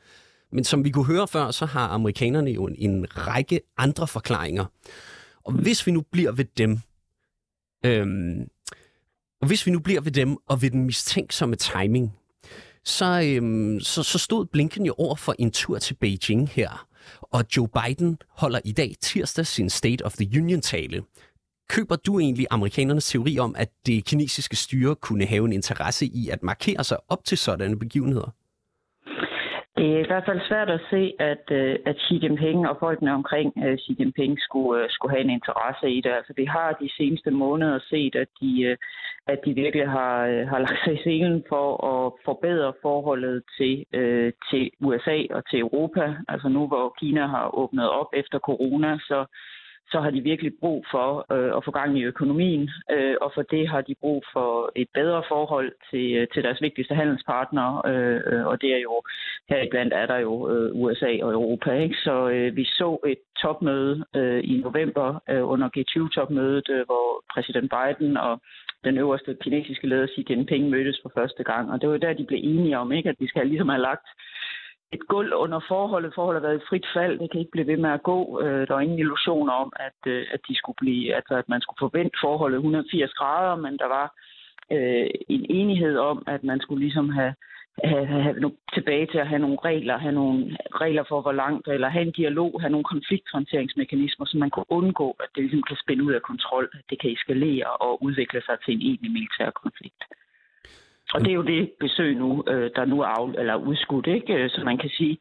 Men 0.52 0.64
som 0.64 0.84
vi 0.84 0.90
kunne 0.90 1.06
høre 1.06 1.28
før, 1.28 1.50
så 1.50 1.66
har 1.66 1.88
amerikanerne 1.88 2.50
jo 2.50 2.68
en, 2.78 3.06
række 3.10 3.60
andre 3.78 4.06
forklaringer. 4.06 4.64
Og 5.44 5.52
hvis 5.52 5.86
vi 5.86 5.92
nu 5.92 6.00
bliver 6.12 6.32
ved 6.32 6.44
dem, 6.56 6.78
øhm, 7.86 8.48
og 9.40 9.46
hvis 9.46 9.66
vi 9.66 9.70
nu 9.70 9.78
bliver 9.78 10.00
ved 10.00 10.12
dem 10.12 10.36
og 10.48 10.62
ved 10.62 10.70
den 10.70 10.84
mistænksomme 10.84 11.56
timing, 11.56 12.12
så, 12.84 13.20
øhm, 13.24 13.80
så, 13.80 14.02
så 14.02 14.18
stod 14.18 14.46
Blinken 14.46 14.86
jo 14.86 14.94
over 14.98 15.16
for 15.16 15.34
en 15.38 15.50
tur 15.50 15.78
til 15.78 15.94
Beijing 15.94 16.48
her. 16.48 16.86
Og 17.20 17.44
Joe 17.56 17.68
Biden 17.68 18.18
holder 18.30 18.60
i 18.64 18.72
dag 18.72 18.94
tirsdag 19.00 19.46
sin 19.46 19.70
State 19.70 20.04
of 20.04 20.12
the 20.12 20.40
Union-tale. 20.40 21.02
Køber 21.68 21.96
du 21.96 22.18
egentlig 22.18 22.46
amerikanernes 22.50 23.10
teori 23.10 23.38
om, 23.38 23.54
at 23.58 23.70
det 23.86 24.04
kinesiske 24.04 24.56
styre 24.56 24.94
kunne 24.96 25.26
have 25.26 25.44
en 25.44 25.52
interesse 25.52 26.06
i 26.06 26.28
at 26.28 26.42
markere 26.42 26.84
sig 26.84 26.98
op 27.08 27.24
til 27.24 27.38
sådanne 27.38 27.78
begivenheder? 27.78 28.34
Det 29.86 29.94
er 29.94 30.04
i 30.04 30.10
hvert 30.12 30.28
fald 30.28 30.40
svært 30.48 30.70
at 30.70 30.80
se, 30.90 31.02
at, 31.18 31.44
øh, 31.50 31.76
at 31.86 31.96
Xi 32.04 32.14
Jinping 32.22 32.68
og 32.68 32.76
folkene 32.80 33.12
omkring 33.12 33.52
øh, 33.64 33.78
Xi 33.78 33.96
Jinping 33.98 34.40
skulle, 34.40 34.82
øh, 34.82 34.90
skulle 34.90 35.12
have 35.14 35.24
en 35.24 35.36
interesse 35.38 35.90
i 35.90 36.00
det. 36.00 36.12
Altså, 36.18 36.32
vi 36.36 36.44
har 36.44 36.72
de 36.72 36.88
seneste 36.96 37.30
måneder 37.30 37.78
set, 37.90 38.14
at 38.14 38.28
de, 38.40 38.76
at 39.26 39.38
de 39.44 39.54
virkelig 39.54 39.88
har, 39.88 40.44
har 40.50 40.58
lagt 40.58 40.80
sig 40.84 40.94
i 40.94 41.02
selen 41.02 41.44
for 41.48 41.66
at 41.92 42.12
forbedre 42.24 42.72
forholdet 42.82 43.42
til, 43.58 43.84
til 44.50 44.70
USA 44.80 45.18
og 45.30 45.42
til 45.50 45.58
Europa. 45.60 46.14
Altså 46.28 46.48
nu, 46.48 46.66
hvor 46.66 46.94
Kina 47.00 47.26
har 47.26 47.54
åbnet 47.54 47.90
op 47.90 48.10
efter 48.12 48.38
corona, 48.38 48.98
så 48.98 49.18
så 49.90 50.00
har 50.00 50.10
de 50.10 50.20
virkelig 50.20 50.52
brug 50.60 50.86
for 50.90 51.08
øh, 51.32 51.56
at 51.56 51.64
få 51.64 51.70
gang 51.70 51.98
i 51.98 52.02
økonomien, 52.02 52.70
øh, 52.90 53.16
og 53.20 53.32
for 53.34 53.42
det 53.42 53.68
har 53.68 53.80
de 53.80 53.94
brug 54.00 54.24
for 54.32 54.72
et 54.76 54.88
bedre 54.94 55.22
forhold 55.28 55.72
til, 55.90 56.06
øh, 56.16 56.26
til 56.34 56.42
deres 56.42 56.62
vigtigste 56.62 56.94
handelspartnere, 56.94 57.82
øh, 57.90 58.46
og 58.46 58.60
det 58.62 58.70
er 58.74 58.82
jo, 58.88 59.02
heriblandt 59.50 59.92
er 59.94 60.06
der 60.06 60.18
jo 60.18 60.34
øh, 60.52 60.70
USA 60.74 61.12
og 61.22 61.32
Europa. 61.32 61.70
Ikke? 61.72 61.96
Så 61.96 62.28
øh, 62.28 62.56
vi 62.56 62.64
så 62.64 62.98
et 63.06 63.18
topmøde 63.42 64.04
øh, 64.16 64.40
i 64.44 64.60
november 64.64 65.20
øh, 65.30 65.48
under 65.52 65.68
G20-topmødet, 65.76 66.68
øh, 66.70 66.86
hvor 66.86 67.24
præsident 67.34 67.72
Biden 67.74 68.16
og 68.16 68.40
den 68.84 68.98
øverste 68.98 69.36
kinesiske 69.42 69.86
leder 69.86 70.06
Xi 70.06 70.26
Jinping 70.30 70.70
mødtes 70.70 70.98
for 71.02 71.10
første 71.18 71.42
gang, 71.44 71.72
og 71.72 71.80
det 71.80 71.88
var 71.88 71.96
der, 71.96 72.12
de 72.12 72.24
blev 72.24 72.40
enige 72.42 72.78
om, 72.78 72.92
ikke, 72.92 73.08
at 73.08 73.16
vi 73.18 73.28
skal 73.28 73.46
ligesom 73.46 73.68
have 73.68 73.82
lagt 73.82 74.08
et 74.92 75.08
gulv 75.08 75.32
under 75.34 75.60
forholdet. 75.68 76.14
Forholdet 76.14 76.42
har 76.42 76.48
været 76.48 76.62
i 76.62 76.66
frit 76.68 76.86
fald. 76.94 77.18
Det 77.18 77.30
kan 77.30 77.40
ikke 77.40 77.50
blive 77.50 77.66
ved 77.66 77.76
med 77.76 77.90
at 77.90 78.02
gå. 78.02 78.40
Øh, 78.42 78.68
der 78.68 78.74
er 78.74 78.80
ingen 78.80 78.98
illusioner 78.98 79.52
om, 79.52 79.72
at, 79.76 80.00
øh, 80.12 80.26
at, 80.34 80.40
de 80.48 80.54
skulle 80.56 80.76
blive, 80.76 81.14
altså, 81.14 81.34
at 81.34 81.48
man 81.48 81.60
skulle 81.60 81.82
forvente 81.84 82.16
forholdet 82.20 82.56
180 82.56 83.12
grader, 83.12 83.56
men 83.56 83.78
der 83.78 83.88
var 83.96 84.06
øh, 84.74 85.10
en 85.28 85.46
enighed 85.50 85.96
om, 85.98 86.22
at 86.26 86.44
man 86.44 86.60
skulle 86.60 86.80
ligesom 86.84 87.08
have, 87.08 87.34
have, 87.84 88.06
have, 88.06 88.22
have 88.22 88.52
tilbage 88.74 89.06
til 89.06 89.18
at 89.18 89.28
have 89.28 89.38
nogle 89.38 89.58
regler, 89.64 89.98
have 89.98 90.14
nogle 90.14 90.56
regler 90.82 91.04
for 91.08 91.20
hvor 91.20 91.32
langt, 91.32 91.68
eller 91.68 91.88
have 91.88 92.06
en 92.06 92.18
dialog, 92.20 92.60
have 92.60 92.70
nogle 92.70 92.92
konflikthåndteringsmekanismer, 92.94 94.26
så 94.26 94.38
man 94.38 94.50
kunne 94.50 94.70
undgå, 94.78 95.16
at 95.20 95.28
det 95.34 95.42
ligesom 95.42 95.62
kan 95.62 95.76
spænde 95.82 96.04
ud 96.04 96.12
af 96.12 96.22
kontrol, 96.22 96.68
at 96.72 96.84
det 96.90 97.00
kan 97.00 97.12
eskalere 97.12 97.66
og 97.66 98.02
udvikle 98.02 98.42
sig 98.46 98.56
til 98.64 98.74
en 98.74 98.82
egentlig 98.82 99.12
militær 99.12 99.50
konflikt. 99.50 100.02
Og 101.14 101.20
det 101.20 101.30
er 101.30 101.34
jo 101.34 101.42
det 101.42 101.72
besøg 101.80 102.16
nu, 102.16 102.44
øh, 102.48 102.70
der 102.76 102.84
nu 102.84 103.00
er 103.00 103.06
af, 103.06 103.28
eller 103.38 103.54
udskudt, 103.56 104.06
ikke? 104.06 104.48
Så 104.48 104.62
man 104.64 104.78
kan 104.78 104.90
sige, 104.90 105.18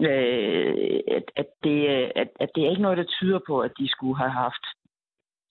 øh, 0.00 1.00
at, 1.16 1.24
at, 1.36 1.46
det, 1.64 1.86
at, 2.16 2.28
at 2.40 2.48
det 2.54 2.64
er 2.64 2.70
ikke 2.70 2.82
noget, 2.82 2.98
der 2.98 3.04
tyder 3.04 3.40
på, 3.46 3.60
at 3.60 3.72
de 3.78 3.88
skulle 3.88 4.16
have 4.16 4.30
haft 4.30 4.64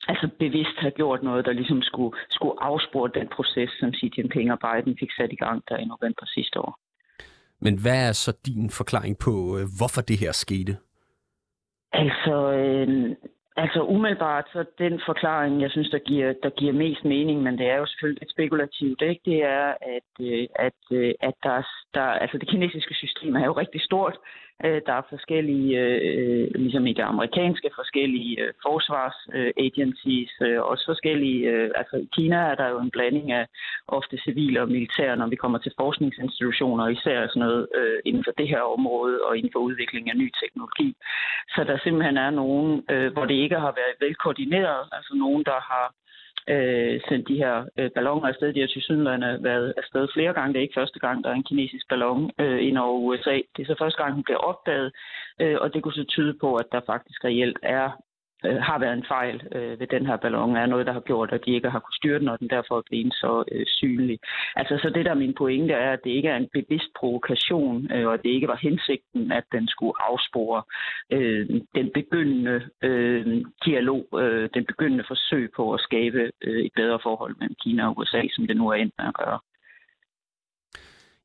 altså 0.08 0.30
bevidst 0.40 0.78
have 0.78 0.92
gjort 0.92 1.24
noget, 1.24 1.46
der 1.46 1.52
ligesom 1.54 1.82
skulle, 1.82 2.18
skulle 2.30 2.64
afspore 2.64 3.10
den 3.14 3.28
proces, 3.36 3.70
som 3.80 3.94
Xi 3.94 4.12
Jinping 4.18 4.52
og 4.52 4.60
Biden 4.60 4.98
fik 5.00 5.12
sat 5.18 5.32
i 5.32 5.36
gang 5.36 5.64
der 5.70 5.78
i 5.78 5.86
november 5.86 6.26
sidste 6.26 6.60
år. 6.60 6.80
Men 7.60 7.82
hvad 7.82 8.10
er 8.10 8.12
så 8.12 8.38
din 8.46 8.70
forklaring 8.70 9.18
på, 9.26 9.58
øh, 9.58 9.66
hvorfor 9.78 10.02
det 10.02 10.18
her 10.18 10.32
skete? 10.32 10.78
Altså, 11.92 12.52
øh, 12.52 13.16
Altså 13.58 13.82
umiddelbart, 13.84 14.46
så 14.54 14.66
den 14.78 15.02
forklaring, 15.06 15.62
jeg 15.62 15.72
synes, 15.72 15.90
der 15.90 16.00
giver, 16.00 16.34
der 16.44 16.50
giver 16.50 16.74
mest 16.74 17.06
mening, 17.06 17.44
men 17.44 17.58
det 17.58 17.68
er 17.68 17.78
jo 17.78 17.86
selvfølgelig 17.86 18.22
lidt 18.22 18.32
spekulativt, 18.32 19.02
ikke? 19.02 19.22
det 19.26 19.44
er, 19.44 19.74
at, 19.96 20.10
øh, 20.22 20.48
at, 20.56 20.80
øh, 20.92 21.14
at 21.22 21.34
der, 21.44 21.64
der, 21.94 22.02
altså 22.24 22.38
det 22.38 22.48
kinesiske 22.50 22.94
system 22.94 23.36
er 23.36 23.46
jo 23.46 23.52
rigtig 23.52 23.82
stort. 23.82 24.18
Øh, 24.64 24.82
der 24.86 24.94
er 24.94 25.02
forskellige, 25.10 25.80
øh, 25.80 26.48
ligesom 26.56 26.88
i 26.88 26.94
det 26.94 27.04
amerikanske, 27.04 27.70
forskellige 27.76 28.42
øh, 28.42 28.54
forsvarsagencies, 28.68 30.32
øh, 30.42 30.62
også 30.62 30.84
forskellige, 30.86 31.50
øh, 31.50 31.72
altså 31.76 31.96
i 31.98 32.08
Kina 32.16 32.36
er 32.36 32.56
der 32.56 32.68
jo 32.70 32.80
en 32.80 32.92
blanding 32.92 33.32
af 33.32 33.46
ofte 33.88 34.18
civile 34.18 34.62
og 34.62 34.68
militære, 34.68 35.18
når 35.18 35.28
vi 35.28 35.36
kommer 35.36 35.58
til 35.58 35.74
forskningsinstitutioner, 35.80 36.88
især 36.88 37.28
sådan 37.28 37.40
noget 37.40 37.68
øh, 37.76 38.00
inden 38.06 38.24
for 38.24 38.32
det 38.32 38.48
her 38.48 38.62
område 38.62 39.20
og 39.28 39.38
inden 39.38 39.52
for 39.54 39.60
udvikling 39.60 40.10
af 40.10 40.18
ny 40.18 40.32
teknologi. 40.44 40.96
Så 41.56 41.64
der 41.64 41.78
simpelthen 41.84 42.18
er 42.18 42.30
nogen, 42.30 42.84
øh, 42.92 43.14
hvor 43.14 43.26
det 43.26 43.36
ikke 43.36 43.60
har 43.66 43.74
været 43.82 43.96
velkoordineret, 44.00 44.82
altså 44.92 45.14
nogen, 45.16 45.44
der 45.44 45.60
har 45.72 45.86
øh, 46.48 47.02
sendt 47.08 47.28
de 47.28 47.42
her 47.44 47.66
øh, 47.78 47.92
balloner 47.92 48.28
afsted. 48.28 48.54
De 48.54 48.60
har 48.60 48.68
til 48.68 48.82
Sydland 48.82 49.24
været 49.42 49.74
afsted 49.78 50.08
flere 50.14 50.34
gange. 50.34 50.54
Det 50.54 50.60
er 50.60 50.68
ikke 50.68 50.80
første 50.82 51.00
gang, 51.00 51.24
der 51.24 51.30
er 51.30 51.34
en 51.34 51.50
kinesisk 51.50 51.90
ballon 51.90 52.32
øh, 52.40 52.68
ind 52.68 52.78
over 52.78 53.00
USA. 53.00 53.36
Det 53.56 53.62
er 53.62 53.66
så 53.66 53.76
første 53.80 54.04
gang, 54.04 54.16
den 54.16 54.24
bliver 54.24 54.38
opdaget, 54.38 54.92
øh, 55.42 55.58
og 55.62 55.74
det 55.74 55.84
kunne 55.84 56.00
så 56.02 56.04
tyde 56.04 56.34
på, 56.42 56.56
at 56.56 56.66
der 56.72 56.82
faktisk 56.86 57.24
reelt 57.24 57.60
er 57.64 57.90
øh, 58.48 58.62
har 58.62 58.80
været 58.80 58.94
en 58.94 59.06
fejl 59.08 59.48
øh, 59.56 59.80
ved 59.80 59.88
den 59.88 60.06
her 60.06 60.18
ballon, 60.18 60.56
er 60.56 60.66
noget, 60.66 60.86
der 60.86 60.94
har 60.94 61.00
gjort, 61.00 61.32
at 61.32 61.46
de 61.46 61.52
ikke 61.52 61.70
har 61.70 61.80
kunnet 61.80 61.96
styre 61.96 62.20
den, 62.20 62.28
og 62.28 62.40
den 62.40 62.50
derfor 62.50 62.78
er 62.78 62.82
blevet 62.90 63.14
så 63.14 63.44
øh, 63.52 63.66
synlig. 63.68 64.20
Altså, 64.56 64.78
så 64.82 64.90
det 64.90 65.06
der 65.06 65.14
min 65.14 65.34
pointe 65.34 65.74
er, 65.74 65.92
at 65.94 66.04
det 66.04 66.10
ikke 66.10 66.30
er 66.30 66.38
en 66.38 66.50
bevidst 66.54 66.90
provokation, 67.00 67.92
øh, 67.92 68.08
og 68.08 68.24
det 68.24 68.30
ikke 68.30 68.48
var 68.48 68.60
hensigten, 68.62 69.32
at 69.32 69.44
den 69.52 69.68
skulle 69.68 69.94
afspore 70.10 70.64
øh, 71.12 71.50
den 71.76 71.92
begyndende 71.94 72.62
øh, 72.84 73.44
dialog, 73.66 74.06
øh, 74.22 74.50
den 74.54 74.66
begyndende 74.66 75.04
forsøg 75.08 75.50
på 75.56 75.74
at 75.74 75.80
skabe 75.80 76.32
øh, 76.42 76.66
et 76.66 76.72
bedre 76.76 77.00
forhold 77.04 77.36
mellem 77.40 77.56
Kina 77.64 77.88
og 77.88 77.98
USA, 77.98 78.22
som 78.32 78.48
det 78.48 78.58
nu 78.58 78.68
er 78.68 78.74
endt 78.74 78.94
med 78.98 79.08
at 79.08 79.14
gøre. 79.14 79.40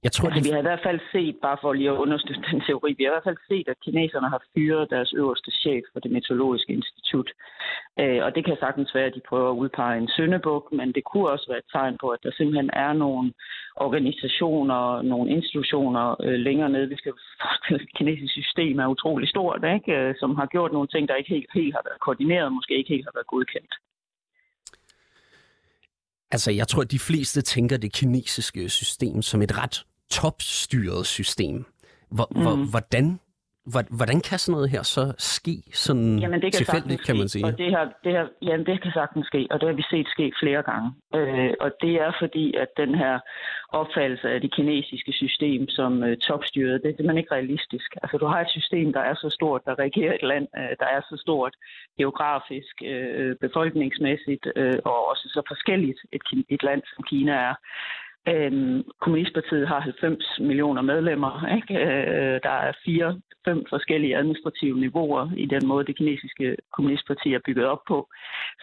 Jeg 0.06 0.12
tror, 0.12 0.28
altså, 0.28 0.38
det... 0.38 0.44
Vi 0.46 0.52
har 0.54 0.62
i 0.64 0.68
hvert 0.70 0.86
fald 0.88 1.00
set, 1.12 1.36
bare 1.46 1.58
for 1.60 1.72
lige 1.72 1.90
at 1.90 2.02
understøtte 2.04 2.42
den 2.50 2.60
teori, 2.68 2.90
vi 2.98 3.04
har 3.04 3.10
i 3.10 3.16
hvert 3.16 3.28
fald 3.30 3.42
set, 3.50 3.68
at 3.72 3.80
kineserne 3.84 4.28
har 4.34 4.42
fyret 4.54 4.90
deres 4.94 5.12
øverste 5.20 5.50
chef 5.62 5.84
for 5.92 6.00
det 6.00 6.10
meteorologiske 6.10 6.72
institut. 6.72 7.28
Øh, 8.00 8.20
og 8.26 8.34
det 8.34 8.42
kan 8.44 8.56
sagtens 8.60 8.94
være, 8.94 9.10
at 9.10 9.16
de 9.16 9.28
prøver 9.28 9.50
at 9.50 9.60
udpege 9.62 9.98
en 9.98 10.10
søndebuk, 10.16 10.64
men 10.78 10.88
det 10.96 11.04
kunne 11.04 11.30
også 11.34 11.46
være 11.48 11.62
et 11.64 11.72
tegn 11.72 11.96
på, 12.00 12.06
at 12.08 12.20
der 12.22 12.32
simpelthen 12.32 12.70
er 12.72 12.92
nogle 12.92 13.32
organisationer, 13.76 15.02
nogle 15.02 15.30
institutioner 15.36 16.04
øh, 16.24 16.38
længere 16.46 16.70
nede. 16.70 16.88
Vi 16.88 16.96
skal 17.02 17.12
forestille, 17.42 17.80
at 17.80 17.86
det 17.86 17.96
kinesiske 17.98 18.42
system 18.42 18.78
er 18.78 18.86
utrolig 18.94 19.28
stort, 19.28 19.62
ikke? 19.76 19.92
Øh, 19.96 20.14
som 20.20 20.30
har 20.40 20.46
gjort 20.46 20.72
nogle 20.72 20.88
ting, 20.88 21.08
der 21.08 21.14
ikke 21.14 21.34
helt, 21.36 21.50
helt 21.54 21.74
har 21.74 21.84
været 21.88 22.00
koordineret, 22.06 22.52
måske 22.52 22.78
ikke 22.78 22.92
helt 22.94 23.06
har 23.08 23.16
været 23.18 23.32
godkendt. 23.34 23.74
Altså, 26.34 26.50
jeg 26.52 26.68
tror, 26.68 26.82
at 26.82 26.90
de 26.90 26.98
fleste 26.98 27.42
tænker 27.42 27.76
det 27.76 27.92
kinesiske 27.92 28.68
system 28.68 29.22
som 29.22 29.42
et 29.42 29.58
ret 29.58 29.84
topstyret 30.10 31.06
system. 31.06 31.64
Hvor, 32.10 32.28
mm. 32.30 32.42
hvor, 32.42 32.70
hvordan 32.70 33.20
Hvordan 33.98 34.20
kan 34.28 34.38
sådan 34.38 34.52
noget 34.56 34.70
her 34.70 34.82
så 34.82 35.04
ske 35.18 35.56
sådan 35.72 36.18
jamen, 36.18 36.42
det 36.42 36.48
kan 36.52 36.58
tilfældigt, 36.64 37.06
kan 37.06 37.16
man 37.18 37.28
sige? 37.28 37.44
Og 37.44 37.58
det, 37.58 37.70
her, 37.70 37.84
det, 38.04 38.12
her, 38.12 38.26
jamen, 38.42 38.66
det 38.66 38.82
kan 38.82 38.92
sagtens 38.92 39.26
ske, 39.26 39.46
og 39.50 39.60
det 39.60 39.68
har 39.68 39.76
vi 39.76 39.84
set 39.90 40.08
ske 40.08 40.32
flere 40.42 40.62
gange. 40.62 40.88
Øh, 41.14 41.52
og 41.60 41.70
det 41.82 41.94
er 42.06 42.12
fordi, 42.22 42.54
at 42.54 42.68
den 42.76 42.94
her 42.94 43.18
opfattelse 43.68 44.28
af 44.30 44.40
det 44.40 44.54
kinesiske 44.54 45.12
system 45.12 45.68
som 45.68 46.02
øh, 46.02 46.16
topstyret, 46.16 46.82
det 46.82 46.88
er 46.88 46.96
simpelthen 46.96 47.22
ikke 47.22 47.34
realistisk. 47.34 47.88
Altså, 48.02 48.16
du 48.18 48.26
har 48.26 48.40
et 48.40 48.50
system, 48.58 48.92
der 48.92 49.00
er 49.00 49.14
så 49.14 49.28
stort, 49.38 49.60
der 49.66 49.78
regerer 49.78 50.14
et 50.14 50.22
land, 50.22 50.46
øh, 50.58 50.72
der 50.80 50.88
er 50.96 51.00
så 51.10 51.16
stort 51.24 51.54
geografisk, 51.98 52.74
øh, 52.84 53.36
befolkningsmæssigt, 53.40 54.46
øh, 54.56 54.78
og 54.84 55.08
også 55.10 55.24
så 55.36 55.42
forskelligt 55.48 56.00
et, 56.12 56.22
et 56.48 56.62
land, 56.62 56.82
som 56.94 57.04
Kina 57.10 57.32
er. 57.32 57.54
Øhm, 58.28 58.82
Kommunistpartiet 59.00 59.68
har 59.68 59.80
90 59.80 60.38
millioner 60.40 60.82
medlemmer. 60.82 61.56
Ikke? 61.56 61.74
Øh, 61.74 62.40
der 62.42 62.50
er 62.50 62.72
fire 62.84 63.20
fem 63.44 63.66
forskellige 63.68 64.16
administrative 64.16 64.80
niveauer 64.80 65.30
i 65.36 65.46
den 65.46 65.66
måde, 65.66 65.86
det 65.86 65.96
kinesiske 65.96 66.56
kommunistparti 66.72 67.34
er 67.34 67.46
bygget 67.46 67.66
op 67.66 67.82
på. 67.88 68.08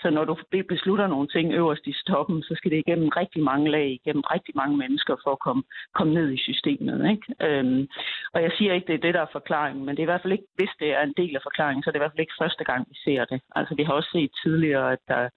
Så 0.01 0.09
når 0.09 0.25
du 0.25 0.35
beslutter 0.69 1.07
nogle 1.07 1.27
ting 1.27 1.53
øverst 1.53 1.87
i 1.87 1.95
toppen, 2.07 2.43
så 2.43 2.53
skal 2.57 2.71
det 2.71 2.77
igennem 2.77 3.09
rigtig 3.09 3.43
mange 3.43 3.71
lag, 3.71 3.87
igennem 3.89 4.23
rigtig 4.35 4.53
mange 4.55 4.77
mennesker 4.77 5.15
for 5.23 5.31
at 5.31 5.39
komme, 5.39 5.63
komme 5.93 6.13
ned 6.13 6.31
i 6.31 6.37
systemet. 6.37 7.11
Ikke? 7.11 7.25
Øhm, 7.47 7.87
og 8.33 8.41
jeg 8.41 8.51
siger 8.57 8.73
ikke, 8.73 8.87
det 8.87 8.95
er 8.95 9.05
det, 9.05 9.13
der 9.13 9.21
er 9.21 9.35
forklaringen, 9.37 9.85
men 9.85 9.95
det 9.95 10.01
er 10.01 10.07
i 10.07 10.11
hvert 10.11 10.21
fald 10.21 10.33
ikke, 10.37 10.49
hvis 10.55 10.73
det 10.79 10.89
er 10.97 11.01
en 11.03 11.17
del 11.17 11.35
af 11.35 11.41
forklaringen, 11.43 11.83
så 11.83 11.89
er 11.89 11.91
det 11.91 11.99
i 11.99 12.03
hvert 12.03 12.11
fald 12.13 12.25
ikke 12.25 12.41
første 12.41 12.63
gang, 12.63 12.81
vi 12.89 12.95
ser 13.05 13.25
det. 13.25 13.41
Altså 13.55 13.75
vi 13.75 13.83
har 13.83 13.93
også 13.93 14.09
set 14.11 14.31
tidligere, 14.43 14.91
at 14.91 15.03
der, 15.07 15.29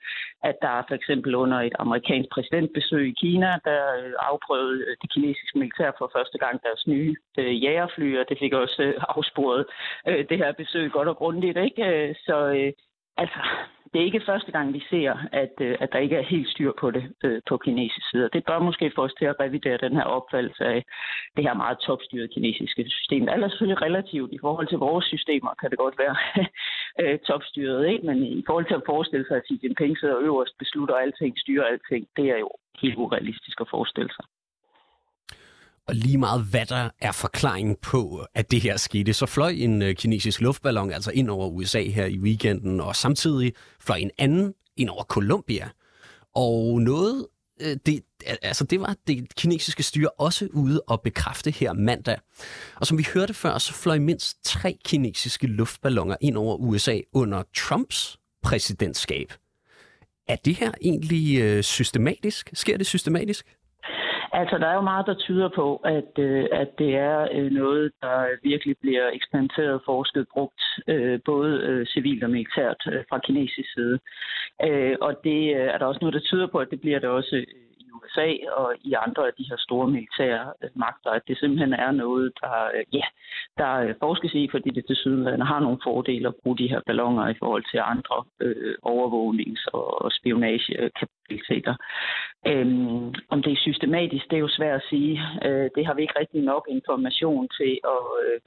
at 0.42 0.56
der 0.62 0.84
for 0.88 0.94
eksempel 0.94 1.34
under 1.34 1.58
et 1.60 1.76
amerikansk 1.78 2.28
præsidentbesøg 2.34 3.08
i 3.08 3.18
Kina, 3.22 3.50
der 3.64 3.80
Øh, 4.10 4.16
afprøvet 4.18 4.76
afprøvede 4.80 4.96
det 5.02 5.12
kinesiske 5.12 5.58
militær 5.58 5.90
for 5.98 6.10
første 6.16 6.38
gang 6.38 6.62
deres 6.62 6.86
nye 6.86 7.16
øh, 7.38 7.62
jægerfly, 7.64 8.18
og 8.18 8.24
det 8.28 8.38
fik 8.38 8.52
også 8.52 8.82
øh, 8.82 8.94
afsporet 9.08 9.66
øh, 10.08 10.28
det 10.28 10.38
her 10.38 10.52
besøg 10.52 10.90
godt 10.90 11.08
og 11.08 11.16
grundigt. 11.16 11.58
Ikke? 11.58 11.84
Øh, 11.84 12.14
så 12.26 12.36
øh, 12.58 12.72
altså, 13.16 13.40
det 13.92 14.00
er 14.00 14.04
ikke 14.04 14.26
første 14.26 14.52
gang, 14.52 14.74
vi 14.74 14.82
ser, 14.90 15.12
at, 15.32 15.54
øh, 15.60 15.76
at 15.80 15.92
der 15.92 15.98
ikke 15.98 16.16
er 16.16 16.22
helt 16.22 16.48
styr 16.48 16.72
på 16.80 16.90
det 16.90 17.04
øh, 17.24 17.40
på 17.48 17.56
kinesisk 17.56 18.10
side. 18.10 18.30
Det 18.32 18.44
bør 18.44 18.58
måske 18.58 18.92
få 18.94 19.02
os 19.04 19.14
til 19.18 19.24
at 19.24 19.40
revidere 19.40 19.78
den 19.86 19.92
her 19.96 20.02
opfattelse 20.02 20.64
af 20.64 20.84
det 21.36 21.44
her 21.44 21.54
meget 21.54 21.78
topstyrede 21.78 22.28
kinesiske 22.28 22.84
system. 22.88 23.26
Det 23.26 23.34
er 23.34 23.48
selvfølgelig 23.48 23.82
relativt 23.82 24.32
i 24.32 24.38
forhold 24.40 24.68
til 24.68 24.78
vores 24.78 25.04
systemer, 25.04 25.54
kan 25.60 25.70
det 25.70 25.78
godt 25.78 25.98
være 25.98 26.16
øh, 27.02 27.18
topstyret, 27.18 27.88
ikke? 27.88 28.06
men 28.06 28.18
i 28.24 28.44
forhold 28.46 28.66
til 28.66 28.74
at 28.74 28.86
forestille 28.86 29.26
sig, 29.28 29.36
at 29.36 29.46
Xi 29.46 29.60
Jinping 29.62 29.98
sidder 29.98 30.18
øverst, 30.18 30.58
beslutter 30.58 30.94
alting, 30.94 31.38
styrer 31.38 31.64
alting, 31.64 32.08
det 32.16 32.26
er 32.30 32.38
jo 32.38 32.50
helt 32.82 32.96
urealistisk 32.96 33.60
at 33.60 33.70
forestille 33.70 34.12
sig. 34.16 34.24
Og 35.88 35.94
lige 35.94 36.18
meget 36.18 36.42
hvad 36.44 36.66
der 36.66 36.90
er 37.00 37.12
forklaringen 37.12 37.76
på, 37.82 38.26
at 38.34 38.50
det 38.50 38.60
her 38.60 38.76
skete, 38.76 39.12
så 39.12 39.26
fløj 39.26 39.50
en 39.50 39.82
øh, 39.82 39.94
kinesisk 39.94 40.40
luftballon 40.40 40.92
altså 40.92 41.10
ind 41.10 41.30
over 41.30 41.48
USA 41.48 41.82
her 41.82 42.06
i 42.06 42.18
weekenden, 42.18 42.80
og 42.80 42.96
samtidig 42.96 43.52
fløj 43.80 43.96
en 43.96 44.10
anden 44.18 44.54
ind 44.76 44.88
over 44.88 45.04
Colombia. 45.04 45.70
Og 46.34 46.80
noget, 46.80 47.26
øh, 47.60 47.76
det, 47.86 48.00
altså 48.42 48.64
det 48.64 48.80
var 48.80 48.96
det 49.06 49.34
kinesiske 49.34 49.82
styre 49.82 50.08
også 50.08 50.48
ude 50.52 50.82
og 50.86 51.00
bekræfte 51.00 51.50
her 51.50 51.72
mandag. 51.72 52.18
Og 52.76 52.86
som 52.86 52.98
vi 52.98 53.06
hørte 53.14 53.34
før, 53.34 53.58
så 53.58 53.72
fløj 53.72 53.98
mindst 53.98 54.44
tre 54.44 54.78
kinesiske 54.84 55.46
luftballoner 55.46 56.16
ind 56.20 56.36
over 56.36 56.56
USA 56.56 57.00
under 57.12 57.42
Trumps 57.56 58.18
præsidentskab. 58.42 59.32
Er 60.28 60.36
det 60.36 60.56
her 60.56 60.72
egentlig 60.82 61.40
øh, 61.40 61.62
systematisk? 61.62 62.50
Sker 62.52 62.76
det 62.76 62.86
systematisk? 62.86 63.46
Altså, 64.32 64.58
der 64.58 64.66
er 64.66 64.74
jo 64.74 64.80
meget, 64.80 65.06
der 65.06 65.14
tyder 65.14 65.48
på, 65.48 65.76
at, 65.76 66.18
øh, 66.18 66.46
at 66.52 66.78
det 66.78 66.96
er 66.96 67.28
øh, 67.32 67.50
noget, 67.50 67.92
der 68.02 68.26
virkelig 68.42 68.76
bliver 68.80 69.10
eksperimenteret, 69.12 69.82
forsket, 69.84 70.26
brugt, 70.32 70.62
øh, 70.88 71.20
både 71.24 71.60
øh, 71.60 71.86
civilt 71.86 72.24
og 72.24 72.30
militært 72.30 72.82
øh, 72.86 73.04
fra 73.08 73.18
kinesisk 73.18 73.72
side. 73.74 73.98
Øh, 74.64 74.96
og 75.00 75.20
det 75.24 75.56
øh, 75.56 75.66
er 75.74 75.78
der 75.78 75.86
også 75.86 75.98
noget, 76.00 76.14
der 76.14 76.20
tyder 76.20 76.46
på, 76.46 76.58
at 76.58 76.70
det 76.70 76.80
bliver 76.80 76.98
det 76.98 77.08
også 77.08 77.36
øh, 77.36 77.44
USA 77.96 78.30
og 78.56 78.74
i 78.84 78.92
andre 79.06 79.26
af 79.26 79.32
de 79.38 79.48
her 79.50 79.56
store 79.58 79.88
militære 79.88 80.52
øh, 80.62 80.70
magter, 80.74 81.10
at 81.10 81.22
det 81.28 81.38
simpelthen 81.38 81.72
er 81.72 81.90
noget, 81.90 82.32
der, 82.40 82.56
øh, 82.74 82.84
ja, 82.92 83.06
der 83.58 83.72
øh, 83.74 83.94
forskes 84.00 84.34
i, 84.34 84.48
fordi 84.50 84.70
det 84.70 84.86
til 84.86 84.96
sydenlandet 84.96 85.46
har 85.46 85.60
nogle 85.60 85.78
fordele 85.84 86.28
at 86.28 86.34
bruge 86.42 86.58
de 86.58 86.68
her 86.68 86.80
ballonger 86.86 87.28
i 87.28 87.38
forhold 87.38 87.64
til 87.70 87.80
andre 87.84 88.24
øh, 88.40 88.74
overvågnings- 88.82 89.66
og 89.72 90.12
spionagekapabiliteter. 91.30 91.74
Øhm, 92.46 93.14
om 93.28 93.42
det 93.42 93.52
er 93.52 93.56
systematisk, 93.56 94.24
det 94.30 94.36
er 94.36 94.40
jo 94.40 94.48
svært 94.48 94.76
at 94.80 94.86
sige. 94.90 95.20
Øh, 95.44 95.70
det 95.74 95.86
har 95.86 95.94
vi 95.94 96.02
ikke 96.02 96.18
rigtig 96.18 96.42
nok 96.42 96.66
information 96.70 97.48
til 97.48 97.78
at, 97.84 98.04
øh, 98.24 98.40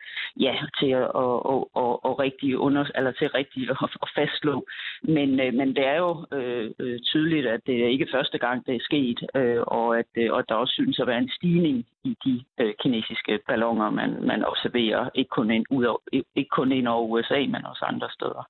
ja, 0.44 0.56
til 0.80 0.90
at, 0.90 1.08
og, 1.12 1.46
og, 1.46 1.70
og, 1.74 2.06
og 2.06 2.20
rigtig 2.20 2.58
under, 2.58 2.86
eller 2.96 3.12
til 3.12 3.30
rigtig 3.30 3.70
at, 3.70 3.78
at 4.02 4.10
fastslå. 4.16 4.66
Men, 5.04 5.40
øh, 5.40 5.54
men 5.54 5.76
det 5.76 5.86
er 5.88 5.98
jo 5.98 6.26
øh, 6.32 7.00
tydeligt, 7.00 7.48
at 7.48 7.62
det 7.68 7.84
er 7.84 7.88
ikke 7.88 8.08
første 8.14 8.38
gang, 8.38 8.66
det 8.66 8.76
er 8.76 8.88
sket, 8.90 9.20
øh, 9.36 9.62
og 9.62 10.00
at 10.00 10.12
øh, 10.16 10.32
og 10.32 10.50
der 10.50 10.56
også 10.56 10.74
synes 10.74 11.00
at 11.00 11.08
være 11.08 11.18
en 11.18 11.32
stigning 11.38 11.86
i 12.04 12.18
de 12.26 12.44
øh, 12.60 12.74
kinesiske 12.82 13.40
ballonger, 13.48 13.90
man, 13.90 14.24
man 14.24 14.46
observerer, 14.46 15.10
ikke 15.16 15.30
kun, 15.30 15.52
ind, 15.52 15.66
ud 15.70 15.84
over, 15.84 16.00
ikke 16.36 16.50
kun 16.50 16.72
ind 16.72 16.88
over 16.88 17.08
USA, 17.08 17.40
men 17.40 17.66
også 17.66 17.86
andre 17.86 18.10
steder. 18.10 18.48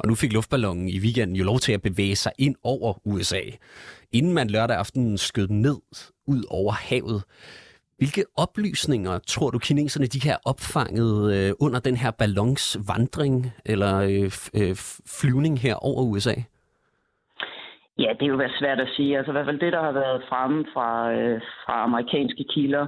Og 0.00 0.08
nu 0.08 0.14
fik 0.14 0.32
luftballonen 0.32 0.88
i 0.88 0.98
weekenden 1.04 1.36
jo 1.36 1.44
lov 1.44 1.58
til 1.58 1.72
at 1.72 1.82
bevæge 1.82 2.16
sig 2.16 2.32
ind 2.38 2.56
over 2.64 2.90
USA, 3.04 3.42
inden 4.12 4.34
man 4.34 4.50
lørdag 4.50 4.76
aften 4.76 5.18
skød 5.18 5.46
den 5.48 5.60
ned 5.60 5.78
ud 6.26 6.42
over 6.50 6.72
havet. 6.72 7.20
Hvilke 7.98 8.24
oplysninger 8.44 9.18
tror 9.18 9.50
du 9.50 9.58
kineserne 9.58 10.06
de 10.06 10.28
har 10.28 10.38
opfanget 10.50 11.14
øh, 11.34 11.52
under 11.60 11.80
den 11.80 11.96
her 11.96 12.10
ballonsvandring 12.10 13.36
eller 13.72 13.94
øh, 14.10 14.30
øh, 14.60 14.74
flyvning 15.20 15.60
her 15.60 15.74
over 15.74 16.02
USA? 16.02 16.34
Ja, 17.98 18.10
det 18.18 18.24
er 18.26 18.32
jo 18.34 18.48
svært 18.60 18.80
at 18.80 18.88
sige. 18.96 19.18
Altså 19.18 19.30
i 19.32 19.34
hvert 19.34 19.46
fald 19.46 19.60
det, 19.60 19.72
der 19.72 19.82
har 19.82 19.92
været 19.92 20.22
fremme 20.28 20.64
fra, 20.74 21.12
øh, 21.12 21.40
fra 21.64 21.82
amerikanske 21.82 22.44
kilder, 22.54 22.86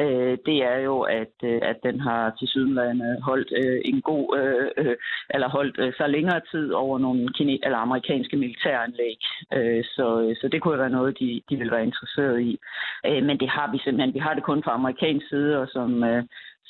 øh, 0.00 0.38
det 0.46 0.58
er 0.72 0.78
jo, 0.88 1.00
at, 1.00 1.34
øh, 1.42 1.60
at 1.62 1.76
den 1.82 2.00
har 2.00 2.34
til 2.38 2.48
sydenlandet 2.48 3.22
holdt 3.22 3.52
øh, 3.62 3.80
en 3.84 4.00
god, 4.02 4.26
øh, 4.40 4.70
øh, 4.76 4.96
eller 5.34 5.48
holdt 5.48 5.78
øh, 5.78 5.92
så 5.92 6.06
længere 6.06 6.40
tid 6.50 6.72
over 6.72 6.98
nogle 6.98 7.28
kine, 7.36 7.58
eller 7.64 7.78
amerikanske 7.78 8.36
militæranlæg. 8.36 9.18
Øh, 9.56 9.84
så, 9.84 10.06
øh, 10.22 10.36
så 10.40 10.48
det 10.52 10.62
kunne 10.62 10.78
være 10.78 10.98
noget, 10.98 11.18
de, 11.20 11.42
de 11.50 11.56
ville 11.56 11.72
være 11.72 11.84
interesseret 11.84 12.40
i. 12.40 12.58
Øh, 13.06 13.22
men 13.24 13.40
det 13.40 13.48
har 13.48 13.72
vi 13.72 13.78
simpelthen. 13.78 14.14
Vi 14.14 14.18
har 14.18 14.34
det 14.34 14.42
kun 14.42 14.62
fra 14.62 14.74
amerikansk 14.74 15.28
side, 15.28 15.58
og 15.60 15.68
som, 15.68 16.04
øh, 16.04 16.22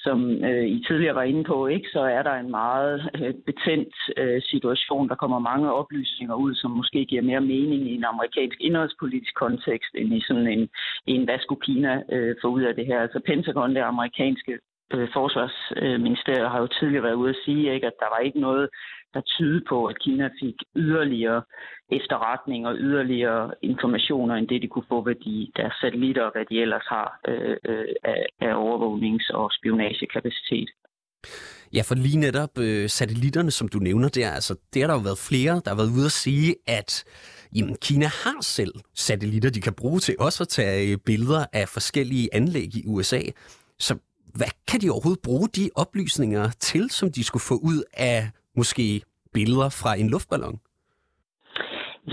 som 0.04 0.44
øh, 0.44 0.66
I 0.66 0.84
tidligere 0.88 1.14
var 1.14 1.22
inde 1.22 1.44
på, 1.44 1.66
ikke, 1.66 1.88
så 1.92 2.00
er 2.00 2.22
der 2.22 2.34
en 2.34 2.50
meget 2.50 3.10
øh, 3.14 3.34
betændt 3.46 3.94
øh, 4.16 4.42
situation. 4.42 5.08
Der 5.08 5.14
kommer 5.14 5.38
mange 5.38 5.72
oplysninger 5.72 6.34
ud, 6.34 6.54
som 6.54 6.70
måske 6.70 7.04
giver 7.04 7.22
mere 7.22 7.40
mening 7.40 7.82
i 7.90 7.94
en 7.94 8.04
amerikansk 8.04 8.60
indholdspolitisk 8.60 9.34
kontekst, 9.34 9.92
end 9.94 10.14
i 10.14 10.20
sådan 10.28 10.46
en, 10.46 10.68
en 11.06 11.24
hvad 11.24 11.38
skulle 11.40 11.60
Kina 11.60 12.02
øh, 12.12 12.36
få 12.42 12.48
ud 12.48 12.62
af 12.62 12.74
det 12.74 12.86
her. 12.86 13.00
Altså 13.00 13.20
Pentagon, 13.26 13.74
det 13.74 13.82
amerikanske 13.82 14.58
Øh, 14.94 15.08
forsvarsministeriet, 15.12 16.50
har 16.50 16.60
jo 16.60 16.66
tidligere 16.66 17.02
været 17.02 17.20
ude 17.22 17.30
at 17.30 17.42
sige, 17.44 17.74
ikke, 17.74 17.86
at 17.86 18.00
der 18.00 18.08
var 18.14 18.18
ikke 18.18 18.40
noget 18.40 18.68
der 19.14 19.20
tyder 19.20 19.60
på, 19.68 19.86
at 19.86 19.98
Kina 20.04 20.28
fik 20.40 20.54
yderligere 20.76 21.42
efterretning 21.92 22.66
og 22.66 22.74
yderligere 22.78 23.54
informationer, 23.62 24.34
end 24.34 24.48
det 24.48 24.62
de 24.62 24.68
kunne 24.68 24.88
få 24.88 25.04
ved 25.04 25.14
de, 25.14 25.50
deres 25.56 25.74
satellitter 25.80 26.22
og 26.22 26.32
hvad 26.34 26.44
de 26.50 26.60
ellers 26.60 26.86
har 26.88 27.20
øh, 27.28 27.56
øh, 27.68 27.86
af, 28.04 28.26
af 28.40 28.52
overvågnings- 28.64 29.30
og 29.34 29.50
spionagekapacitet. 29.58 30.70
Ja, 31.74 31.82
for 31.88 31.94
lige 31.94 32.18
netop 32.18 32.58
øh, 32.58 32.88
satellitterne, 32.88 33.50
som 33.50 33.68
du 33.68 33.78
nævner 33.78 34.08
der, 34.08 34.30
altså, 34.30 34.54
det 34.74 34.82
har 34.82 34.86
der 34.86 34.94
jo 34.94 35.08
været 35.08 35.26
flere, 35.28 35.54
der 35.64 35.70
har 35.70 35.76
været 35.76 35.96
ude 35.98 36.04
at 36.12 36.18
sige, 36.24 36.56
at 36.66 37.04
jamen, 37.56 37.76
Kina 37.82 38.06
har 38.06 38.38
selv 38.40 38.74
satellitter, 38.94 39.50
de 39.50 39.60
kan 39.60 39.74
bruge 39.74 40.00
til 40.00 40.14
også 40.18 40.42
at 40.44 40.48
tage 40.48 40.92
øh, 40.92 40.98
billeder 41.06 41.44
af 41.52 41.68
forskellige 41.68 42.28
anlæg 42.32 42.76
i 42.76 42.82
USA. 42.86 43.20
Så 43.78 43.98
hvad 44.38 44.52
kan 44.68 44.80
de 44.80 44.90
overhovedet 44.94 45.22
bruge 45.28 45.48
de 45.58 45.70
oplysninger 45.82 46.44
til, 46.68 46.90
som 46.90 47.08
de 47.16 47.24
skulle 47.24 47.48
få 47.50 47.56
ud 47.70 47.80
af 48.12 48.20
måske 48.56 49.02
billeder 49.32 49.68
fra 49.80 49.90
en 49.94 50.08
luftballon? 50.10 50.58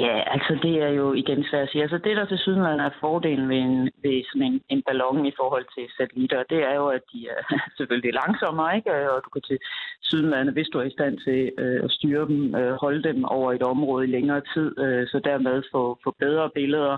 Ja, 0.04 0.16
altså 0.36 0.54
det 0.66 0.76
er 0.88 0.92
jo 1.02 1.14
igen 1.14 1.44
svært 1.44 1.64
at 1.64 1.70
sige. 1.70 1.82
Altså 1.82 1.98
det, 1.98 2.18
der 2.18 2.26
til 2.26 2.38
sydenland 2.38 2.82
er 2.82 2.90
fordelen 3.00 3.50
ved, 3.50 3.58
en, 3.58 3.84
ved 4.04 4.24
sådan 4.30 4.48
en, 4.52 4.62
en 4.70 4.82
ballon 4.88 5.26
i 5.26 5.34
forhold 5.40 5.66
til 5.76 5.86
satellitter, 5.98 6.44
det 6.50 6.60
er 6.70 6.76
jo, 6.76 6.88
at 6.88 7.04
de 7.14 7.20
er 7.36 7.42
selvfølgelig 7.78 8.14
langsommere, 8.14 8.76
ikke? 8.76 9.12
Og 9.14 9.22
du 9.26 9.30
kan 9.30 9.42
til 9.42 9.60
sydenlandet, 10.02 10.54
hvis 10.54 10.68
du 10.74 10.80
er 10.80 10.84
i 10.84 10.98
stand 10.98 11.16
til 11.26 11.52
øh, 11.58 11.84
at 11.84 11.92
styre 11.92 12.28
dem, 12.28 12.56
øh, 12.56 12.74
holde 12.84 13.04
dem 13.10 13.26
over 13.26 13.54
et 13.54 13.64
område 13.64 14.08
i 14.08 14.12
længere 14.12 14.42
tid, 14.54 14.80
øh, 14.80 15.08
så 15.08 15.18
dermed 15.30 15.64
få, 15.72 16.00
få 16.04 16.16
bedre 16.20 16.50
billeder 16.56 16.98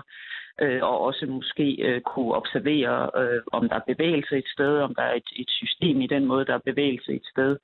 øh, 0.62 0.82
og 0.82 1.00
også 1.00 1.26
måske 1.26 1.76
øh, 1.88 2.00
kunne 2.00 2.34
observere, 2.34 3.10
øh, 3.22 3.42
om 3.52 3.68
der 3.68 3.76
er 3.76 3.92
bevægelse 3.94 4.38
et 4.38 4.48
sted, 4.54 4.78
om 4.78 4.94
der 4.94 5.02
er 5.02 5.14
et, 5.14 5.30
et 5.36 5.50
system 5.50 6.00
i 6.00 6.06
den 6.06 6.24
måde, 6.24 6.46
der 6.46 6.54
er 6.54 6.70
bevægelse 6.70 7.12
et 7.12 7.26
sted. 7.32 7.56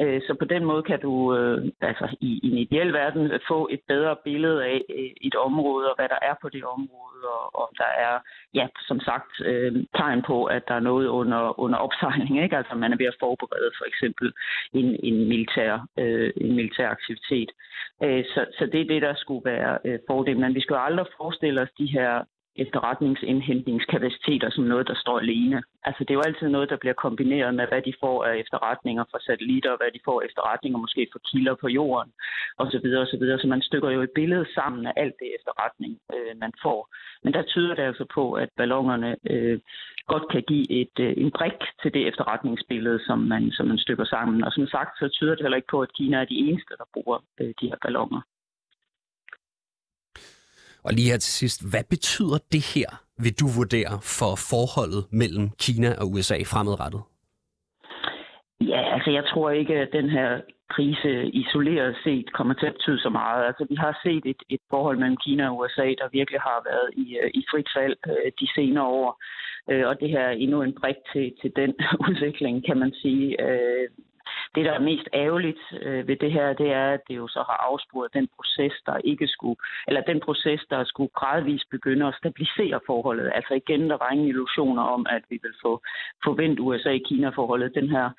Øh, 0.00 0.20
så 0.26 0.34
på 0.34 0.44
den 0.44 0.64
måde 0.64 0.82
kan 0.82 1.00
du 1.00 1.36
øh, 1.36 1.58
altså 1.80 2.16
i, 2.20 2.40
i 2.42 2.50
en 2.50 2.58
ideel 2.58 2.92
verden 2.92 3.30
få 3.48 3.68
et 3.70 3.80
bedre 3.88 4.16
billede 4.24 4.64
af 4.64 4.80
øh, 4.98 5.10
et 5.20 5.34
område 5.34 5.90
og 5.90 5.96
hvad 5.96 6.08
der 6.08 6.18
er 6.22 6.34
på 6.42 6.48
det 6.48 6.64
område, 6.64 7.20
og 7.34 7.62
om 7.62 7.68
der 7.78 7.90
er, 8.06 8.18
ja, 8.54 8.66
som 8.88 9.00
sagt, 9.00 9.32
øh, 9.44 9.72
tegn 9.96 10.22
på, 10.22 10.44
at 10.44 10.62
der 10.68 10.74
er 10.74 10.80
noget 10.90 11.06
under, 11.06 11.60
under 11.60 11.78
opsejling. 11.78 12.42
Ikke? 12.42 12.56
Altså 12.56 12.74
man 12.74 12.92
er 12.92 12.96
ved 12.96 13.06
at 13.06 13.20
forberede 13.20 13.70
for 13.78 13.84
eksempel 13.84 14.32
en, 14.72 14.96
en, 15.02 15.28
militær, 15.28 15.86
øh, 15.98 16.32
en 16.36 16.54
militær 16.56 16.88
aktivitet. 16.88 17.50
Så, 18.02 18.46
så 18.58 18.66
det 18.72 18.80
er 18.80 18.84
det, 18.84 19.02
der 19.02 19.14
skulle 19.14 19.44
være 19.44 19.98
fordelen. 20.06 20.40
Men 20.40 20.54
vi 20.54 20.60
skal 20.60 20.74
jo 20.74 20.80
aldrig 20.80 21.06
forestille 21.16 21.60
os 21.60 21.68
de 21.78 21.86
her 21.86 22.24
efterretningsindhentningskapaciteter 22.64 24.50
som 24.50 24.64
noget, 24.64 24.88
der 24.88 24.94
står 24.94 25.18
alene. 25.18 25.62
Altså 25.84 26.04
det 26.04 26.10
er 26.10 26.20
jo 26.20 26.28
altid 26.28 26.48
noget, 26.48 26.70
der 26.70 26.76
bliver 26.82 26.94
kombineret 27.04 27.54
med, 27.54 27.66
hvad 27.68 27.82
de 27.82 27.94
får 28.00 28.24
af 28.24 28.34
efterretninger 28.36 29.04
fra 29.10 29.18
satellitter, 29.26 29.76
hvad 29.76 29.90
de 29.94 30.00
får 30.04 30.20
af 30.20 30.26
efterretninger 30.26 30.78
måske 30.78 31.08
fra 31.12 31.20
kilder 31.28 31.54
på 31.54 31.68
jorden 31.68 32.12
osv. 32.58 32.86
osv. 33.04 33.24
Så 33.40 33.46
man 33.46 33.62
stykker 33.62 33.90
jo 33.90 34.00
et 34.02 34.14
billede 34.14 34.46
sammen 34.54 34.86
af 34.86 34.92
alt 34.96 35.16
det 35.20 35.28
efterretning, 35.38 35.92
øh, 36.14 36.32
man 36.44 36.52
får. 36.62 36.80
Men 37.22 37.32
der 37.32 37.42
tyder 37.42 37.74
det 37.74 37.82
altså 37.82 38.04
på, 38.14 38.32
at 38.32 38.48
ballongerne 38.56 39.16
øh, 39.30 39.58
godt 40.06 40.26
kan 40.32 40.42
give 40.42 40.70
et, 40.80 40.96
øh, 41.00 41.12
en 41.16 41.30
brik 41.30 41.60
til 41.82 41.94
det 41.94 42.08
efterretningsbillede, 42.08 43.00
som 43.06 43.18
man, 43.18 43.50
som 43.50 43.66
man 43.66 43.78
stykker 43.78 44.04
sammen. 44.04 44.44
Og 44.44 44.52
som 44.52 44.66
sagt, 44.66 44.98
så 44.98 45.08
tyder 45.08 45.34
det 45.34 45.44
heller 45.44 45.60
ikke 45.60 45.74
på, 45.74 45.80
at 45.80 45.94
Kina 45.96 46.16
er 46.20 46.24
de 46.24 46.40
eneste, 46.46 46.74
der 46.78 46.84
bruger 46.94 47.18
øh, 47.40 47.52
de 47.60 47.68
her 47.70 47.78
ballonger. 47.82 48.20
Og 50.84 50.90
lige 50.92 51.10
her 51.10 51.18
til 51.18 51.32
sidst, 51.32 51.70
hvad 51.70 51.84
betyder 51.90 52.38
det 52.52 52.64
her, 52.74 52.88
vil 53.22 53.34
du 53.40 53.46
vurdere, 53.58 53.94
for 54.18 54.32
forholdet 54.50 55.02
mellem 55.22 55.46
Kina 55.64 55.90
og 56.00 56.06
USA 56.12 56.38
fremadrettet? 56.52 57.02
Ja, 58.60 58.94
altså 58.94 59.10
jeg 59.10 59.24
tror 59.30 59.50
ikke, 59.50 59.74
at 59.74 59.88
den 59.92 60.08
her 60.10 60.40
krise 60.74 61.12
isoleret 61.42 61.96
set 62.04 62.32
kommer 62.32 62.54
til 62.54 62.66
at 62.66 62.72
betyde 62.72 63.00
så 63.00 63.10
meget. 63.10 63.46
Altså 63.46 63.66
vi 63.68 63.74
har 63.74 64.00
set 64.04 64.24
et, 64.32 64.42
et 64.48 64.60
forhold 64.70 64.98
mellem 64.98 65.16
Kina 65.24 65.48
og 65.50 65.58
USA, 65.58 65.86
der 66.00 66.16
virkelig 66.18 66.40
har 66.40 66.58
været 66.70 66.88
i, 67.04 67.06
øh, 67.22 67.30
i 67.34 67.42
frit 67.50 67.70
fald 67.76 67.96
øh, 68.06 68.30
de 68.40 68.46
senere 68.56 68.88
år. 69.02 69.10
Øh, 69.70 69.84
og 69.88 70.00
det 70.00 70.08
her 70.10 70.20
er 70.20 70.40
endnu 70.44 70.62
en 70.62 70.74
brik 70.80 71.00
til, 71.12 71.26
til 71.40 71.50
den 71.56 71.74
udvikling, 72.08 72.66
kan 72.66 72.78
man 72.82 72.92
sige. 73.02 73.28
Det, 74.54 74.64
der 74.64 74.72
er 74.72 74.88
mest 74.90 75.08
ærgerligt 75.14 75.62
øh, 75.82 76.08
ved 76.08 76.16
det 76.16 76.32
her, 76.32 76.52
det 76.52 76.72
er, 76.72 76.88
at 76.92 77.00
det 77.08 77.16
jo 77.16 77.28
så 77.28 77.38
har 77.48 77.58
afsporet 77.70 78.14
den 78.14 78.28
proces, 78.36 78.74
der 78.86 78.96
ikke 79.04 79.26
skulle, 79.26 79.60
eller 79.88 80.00
den 80.00 80.20
proces, 80.20 80.60
der 80.70 80.84
skulle 80.84 81.10
gradvist 81.14 81.70
begynde 81.70 82.06
at 82.06 82.14
stabilisere 82.18 82.80
forholdet. 82.86 83.32
Altså 83.34 83.54
igen, 83.54 83.90
der 83.90 83.96
var 83.96 84.10
ingen 84.10 84.28
illusioner 84.28 84.82
om, 84.82 85.06
at 85.10 85.22
vi 85.30 85.38
vil 85.42 85.54
få 85.62 85.82
forventet 86.24 86.60
USA-Kina-forholdet. 86.60 87.74
Den 87.74 87.88
her 87.88 88.04
øh, 88.04 88.12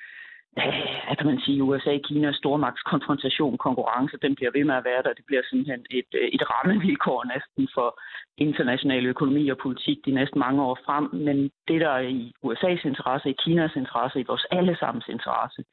at 1.10 1.18
kan 1.18 1.26
man 1.26 1.40
sige, 1.40 1.62
USA-Kina 1.62 2.32
stormagtskonfrontation, 2.32 3.58
konkurrence, 3.58 4.16
den 4.22 4.34
bliver 4.34 4.50
ved 4.56 4.64
med 4.64 4.74
at 4.74 4.84
være 4.84 5.02
der. 5.02 5.12
Det 5.12 5.24
bliver 5.26 5.42
simpelthen 5.44 5.86
et, 5.90 6.10
øh, 6.20 6.28
et 6.36 6.42
rammevilkår 6.50 7.24
næsten 7.34 7.68
for 7.74 7.88
international 8.36 9.06
økonomi 9.06 9.48
og 9.48 9.58
politik 9.58 9.98
de 10.06 10.10
næste 10.10 10.38
mange 10.38 10.62
år 10.62 10.78
frem. 10.86 11.04
Men 11.12 11.50
det, 11.68 11.80
der 11.80 11.90
er 11.90 12.06
i 12.20 12.32
USA's 12.46 12.86
interesse, 12.90 13.30
i 13.30 13.36
Kinas 13.42 13.76
interesse, 13.76 14.20
i 14.20 14.28
vores 14.30 14.46
allesammens 14.50 15.08
interesse, 15.08 15.64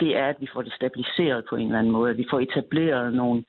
det 0.00 0.16
er, 0.16 0.26
at 0.26 0.36
vi 0.40 0.48
får 0.52 0.62
det 0.62 0.72
stabiliseret 0.72 1.44
på 1.50 1.56
en 1.56 1.66
eller 1.66 1.78
anden 1.78 1.92
måde, 1.92 2.10
at 2.10 2.18
vi 2.18 2.26
får 2.30 2.40
etableret 2.40 3.14
nogle 3.14 3.44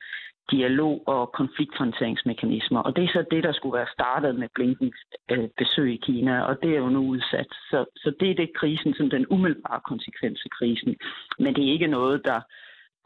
dialog- 0.50 1.02
og 1.06 1.32
konflikthåndteringsmekanismer. 1.32 2.80
Og 2.80 2.96
det 2.96 3.04
er 3.04 3.08
så 3.08 3.24
det, 3.30 3.44
der 3.44 3.52
skulle 3.52 3.78
være 3.78 3.94
startet 3.96 4.38
med 4.38 4.48
Blinkens 4.54 5.00
øh, 5.30 5.48
besøg 5.58 5.92
i 5.92 6.00
Kina, 6.06 6.40
og 6.40 6.62
det 6.62 6.70
er 6.70 6.78
jo 6.78 6.88
nu 6.88 7.00
udsat. 7.14 7.50
Så, 7.70 7.84
så 7.96 8.14
det 8.20 8.30
er 8.30 8.34
det 8.34 8.56
krisen, 8.56 8.94
som 8.94 9.10
den 9.10 9.26
umiddelbare 9.30 9.80
konsekvens 9.88 10.40
af 10.44 10.50
krisen. 10.50 10.96
Men 11.38 11.54
det 11.54 11.64
er 11.64 11.72
ikke 11.72 11.86
noget, 11.86 12.24
der, 12.24 12.40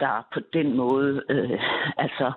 der 0.00 0.26
på 0.34 0.40
den 0.52 0.76
måde 0.76 1.22
øh, 1.30 1.60
altså 2.04 2.32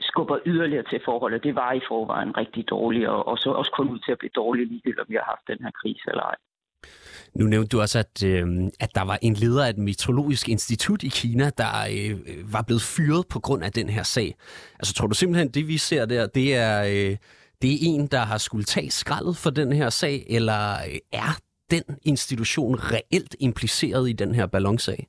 skubber 0.00 0.38
yderligere 0.46 0.84
til 0.90 1.00
forholdet. 1.04 1.44
Det 1.44 1.54
var 1.54 1.72
i 1.72 1.80
forvejen 1.88 2.36
rigtig 2.36 2.68
dårligt, 2.68 3.08
og, 3.08 3.28
og 3.28 3.38
så 3.38 3.50
også 3.50 3.72
kun 3.76 3.88
ud 3.88 3.98
til 3.98 4.12
at 4.12 4.18
blive 4.18 4.36
dårligt 4.36 4.70
ligegyldigt, 4.70 5.00
om 5.00 5.06
vi 5.08 5.14
har 5.14 5.28
haft 5.34 5.48
den 5.48 5.64
her 5.64 5.70
krise 5.82 6.04
eller 6.08 6.22
ej. 6.22 6.36
Nu 7.34 7.44
nævnte 7.46 7.68
du 7.68 7.80
også, 7.80 7.98
at, 7.98 8.24
øh, 8.24 8.46
at 8.80 8.90
der 8.94 9.04
var 9.04 9.18
en 9.22 9.34
leder 9.34 9.64
af 9.64 9.70
et 9.70 9.78
meteorologisk 9.78 10.48
institut 10.48 11.02
i 11.02 11.08
Kina, 11.08 11.50
der 11.58 11.72
øh, 11.96 12.12
var 12.52 12.62
blevet 12.66 12.82
fyret 12.82 13.24
på 13.32 13.38
grund 13.40 13.64
af 13.64 13.72
den 13.72 13.88
her 13.88 14.02
sag. 14.02 14.34
Altså 14.78 14.94
tror 14.94 15.06
du 15.06 15.14
simpelthen, 15.14 15.48
det 15.48 15.68
vi 15.68 15.78
ser 15.78 16.06
der, 16.06 16.26
det 16.26 16.56
er, 16.56 16.82
øh, 16.82 17.16
det 17.62 17.70
er 17.72 17.78
en, 17.82 18.06
der 18.06 18.18
har 18.30 18.38
skulle 18.38 18.64
tage 18.64 18.90
skraldet 18.90 19.36
for 19.36 19.50
den 19.50 19.72
her 19.72 19.90
sag, 19.90 20.26
eller 20.28 20.60
øh, 20.90 20.98
er 21.12 21.32
den 21.70 21.84
institution 22.04 22.74
reelt 22.74 23.36
impliceret 23.40 24.08
i 24.08 24.12
den 24.12 24.34
her 24.34 24.46
ballonsag? 24.46 25.06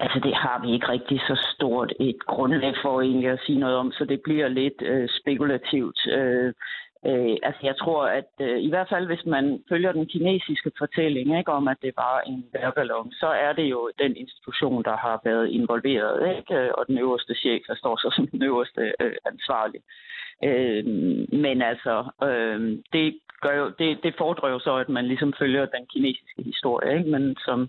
Altså 0.00 0.18
det 0.22 0.34
har 0.34 0.60
vi 0.64 0.72
ikke 0.72 0.88
rigtig 0.88 1.20
så 1.20 1.36
stort 1.54 1.92
et 2.00 2.20
grundlag 2.26 2.74
for 2.82 3.00
egentlig 3.00 3.30
at 3.30 3.40
sige 3.46 3.58
noget 3.58 3.76
om, 3.76 3.92
så 3.92 4.04
det 4.04 4.20
bliver 4.24 4.48
lidt 4.48 4.82
øh, 4.82 5.08
spekulativt. 5.20 6.00
Øh, 6.06 6.52
Øh, 7.08 7.36
altså 7.42 7.60
jeg 7.62 7.76
tror, 7.76 8.02
at 8.06 8.30
øh, 8.40 8.58
i 8.66 8.68
hvert 8.68 8.88
fald 8.88 9.06
hvis 9.06 9.26
man 9.26 9.62
følger 9.68 9.92
den 9.92 10.06
kinesiske 10.06 10.70
fortælling 10.78 11.38
ikke, 11.38 11.52
om, 11.52 11.68
at 11.68 11.76
det 11.82 11.92
var 11.96 12.20
en 12.20 12.44
værballon, 12.52 13.12
så 13.12 13.26
er 13.26 13.52
det 13.52 13.66
jo 13.70 13.90
den 13.98 14.16
institution, 14.16 14.84
der 14.84 14.96
har 14.96 15.20
været 15.24 15.48
involveret, 15.48 16.36
ikke? 16.38 16.76
og 16.76 16.86
den 16.86 16.98
øverste 16.98 17.34
chef, 17.34 17.62
der 17.68 17.74
står 17.74 17.96
så 17.96 18.08
som 18.16 18.26
den 18.26 18.42
øverste 18.42 18.92
øh, 19.00 19.16
ansvarlig. 19.26 19.80
Øh, 20.44 20.84
men 21.44 21.62
altså, 21.62 21.94
øh, 22.22 22.60
det, 22.92 23.18
gør 23.40 23.54
jo, 23.56 23.72
det, 23.78 23.98
det 24.02 24.14
fordrer 24.18 24.48
jo 24.50 24.58
så, 24.58 24.76
at 24.76 24.88
man 24.88 25.06
ligesom 25.06 25.32
følger 25.38 25.66
den 25.66 25.86
kinesiske 25.92 26.42
historie, 26.42 26.98
ikke? 26.98 27.10
men 27.10 27.36
som, 27.44 27.68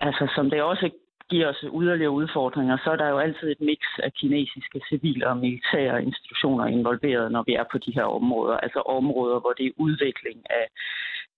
altså, 0.00 0.32
som 0.34 0.50
det 0.50 0.62
også 0.62 0.90
giver 1.30 1.48
os 1.48 1.64
yderligere 1.80 2.10
udfordringer, 2.10 2.76
så 2.84 2.90
er 2.90 2.96
der 2.96 3.08
jo 3.08 3.18
altid 3.18 3.50
et 3.50 3.60
mix 3.60 3.80
af 4.02 4.12
kinesiske 4.12 4.80
civile 4.88 5.28
og 5.28 5.36
militære 5.36 6.04
institutioner 6.04 6.66
involveret, 6.66 7.32
når 7.32 7.42
vi 7.46 7.54
er 7.54 7.64
på 7.72 7.78
de 7.78 7.92
her 7.94 8.04
områder. 8.04 8.56
Altså 8.56 8.80
områder, 8.80 9.40
hvor 9.40 9.52
det 9.58 9.66
er 9.66 9.78
udvikling 9.86 10.38
af 10.50 10.64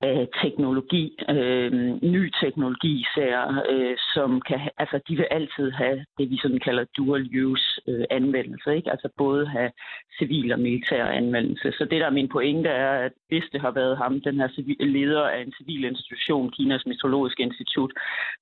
af 0.00 0.28
teknologi, 0.42 1.16
øh, 1.30 1.72
ny 2.02 2.32
teknologi 2.42 2.92
især, 3.00 3.64
øh, 3.70 3.96
som 4.14 4.40
kan, 4.40 4.60
altså 4.78 5.00
de 5.08 5.16
vil 5.16 5.26
altid 5.30 5.70
have 5.70 6.04
det, 6.18 6.30
vi 6.30 6.38
sådan 6.42 6.60
kalder 6.60 6.84
dual 6.96 7.44
use 7.46 7.80
øh, 7.88 8.04
anvendelse, 8.10 8.76
ikke? 8.76 8.90
altså 8.90 9.08
både 9.18 9.46
have 9.46 9.70
civil 10.18 10.52
og 10.52 10.60
militær 10.60 11.04
anvendelse. 11.04 11.72
Så 11.72 11.84
det 11.90 12.00
der 12.00 12.06
er 12.06 12.10
min 12.10 12.28
pointe 12.28 12.68
er, 12.68 12.90
at 13.06 13.12
hvis 13.28 13.44
det 13.52 13.60
har 13.60 13.70
været 13.70 13.96
ham, 13.96 14.20
den 14.20 14.36
her 14.40 14.48
civil, 14.48 14.76
leder 14.80 15.22
af 15.22 15.40
en 15.42 15.52
civil 15.58 15.84
institution, 15.84 16.50
Kinas 16.50 16.86
Meteorologiske 16.86 17.42
Institut, 17.42 17.92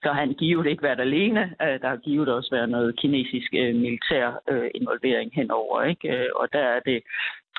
så 0.02 0.08
har 0.12 0.20
han 0.20 0.32
givet 0.32 0.66
ikke 0.66 0.82
været 0.82 1.00
alene. 1.00 1.42
Øh, 1.62 1.80
der 1.82 1.88
har 1.88 1.96
givet 1.96 2.28
også 2.28 2.50
været 2.52 2.68
noget 2.68 3.00
kinesisk 3.00 3.54
øh, 3.54 3.74
militær 3.74 4.26
øh, 4.50 4.70
involvering 4.74 5.30
henover, 5.34 5.82
ikke? 5.82 6.08
Øh, 6.08 6.28
og 6.36 6.52
der 6.52 6.64
er 6.74 6.80
det 6.80 7.02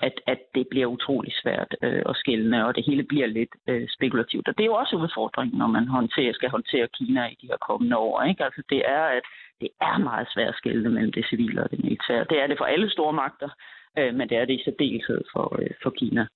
at, 0.02 0.14
at 0.28 0.40
det 0.56 0.68
bliver 0.68 0.86
utrolig 0.86 1.34
svært 1.42 1.76
øh, 1.82 2.04
at 2.10 2.16
skælne, 2.16 2.68
og 2.68 2.76
det 2.76 2.84
hele 2.86 3.04
bliver 3.04 3.28
lidt 3.28 3.50
øh, 3.68 3.88
spekulativt. 3.96 4.48
Og 4.48 4.54
det 4.58 4.64
er 4.64 4.72
jo 4.74 4.82
også 4.84 4.96
udfordringen, 4.96 5.58
når 5.58 5.68
man 5.68 5.88
håndterer, 5.88 6.34
skal 6.34 6.50
håndtere 6.50 6.88
Kina 6.98 7.26
i 7.28 7.38
de 7.42 7.48
her 7.48 7.58
kommende 7.68 7.98
år. 7.98 8.24
Ikke? 8.24 8.44
Altså 8.44 8.62
det 8.70 8.82
er, 8.98 9.04
at 9.18 9.24
det 9.62 9.70
er 9.82 9.98
meget 9.98 10.28
svært 10.34 10.50
at 10.50 10.56
skælne 10.56 10.90
mellem 10.90 11.12
det 11.12 11.26
civile 11.30 11.64
og 11.64 11.72
det 11.72 11.84
militære. 11.84 12.26
Det 12.30 12.38
er 12.44 12.48
det 12.48 12.58
for 12.58 12.66
alle 12.66 12.90
store 12.90 13.14
magter, 13.14 13.50
øh, 13.98 14.16
men 14.16 14.30
det 14.30 14.38
er 14.38 14.46
det 14.46 14.54
i 14.60 14.64
særdeleshed 14.66 15.22
for, 15.34 15.62
øh, 15.62 15.70
for 15.84 15.90
Kina. 15.90 16.28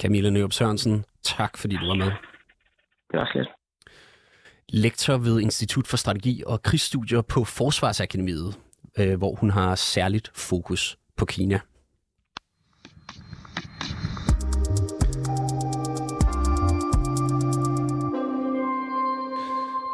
Camilla 0.00 0.30
Nørup 0.30 0.52
Sørensen, 0.52 1.04
tak 1.22 1.58
fordi 1.58 1.76
du 1.76 1.86
var 1.86 1.94
med. 1.94 2.12
Det 3.10 3.18
var 3.20 3.28
slet. 3.32 3.48
Lektor 4.72 5.16
ved 5.18 5.40
Institut 5.40 5.86
for 5.86 5.96
Strategi 5.96 6.42
og 6.46 6.62
Krigsstudier 6.62 7.22
på 7.22 7.44
Forsvarsakademiet, 7.44 8.50
øh, 8.98 9.18
hvor 9.18 9.34
hun 9.34 9.50
har 9.50 9.74
særligt 9.74 10.30
fokus 10.34 10.98
på 11.16 11.24
Kina. 11.24 11.60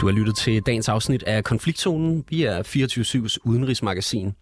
Du 0.05 0.09
har 0.09 0.15
lyttet 0.15 0.37
til 0.37 0.63
dagens 0.63 0.89
afsnit 0.89 1.23
af 1.23 1.45
Konfliktzonen. 1.45 2.25
Vi 2.29 2.43
er 2.43 2.63
24-7's 2.63 3.37
udenrigsmagasin. 3.45 4.33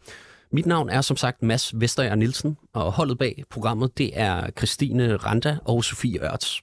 Mit 0.52 0.66
navn 0.66 0.88
er 0.88 1.00
som 1.00 1.16
sagt 1.16 1.42
Mads 1.42 1.80
Vesterager 1.80 2.14
Nielsen, 2.14 2.56
og 2.72 2.92
holdet 2.92 3.18
bag 3.18 3.44
programmet 3.50 3.98
det 3.98 4.10
er 4.14 4.50
Christine 4.58 5.16
Randa 5.16 5.58
og 5.64 5.84
Sofie 5.84 6.32
Ørts. 6.32 6.62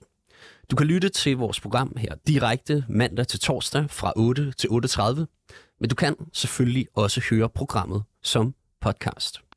Du 0.71 0.75
kan 0.75 0.87
lytte 0.87 1.09
til 1.09 1.37
vores 1.37 1.59
program 1.59 1.95
her 1.97 2.15
direkte 2.27 2.85
mandag 2.89 3.27
til 3.27 3.39
torsdag 3.39 3.89
fra 3.89 4.13
8 4.15 4.51
til 4.51 4.67
8.30, 4.67 5.03
men 5.79 5.89
du 5.89 5.95
kan 5.95 6.15
selvfølgelig 6.33 6.87
også 6.95 7.21
høre 7.29 7.49
programmet 7.49 8.03
som 8.23 8.53
podcast. 8.81 9.48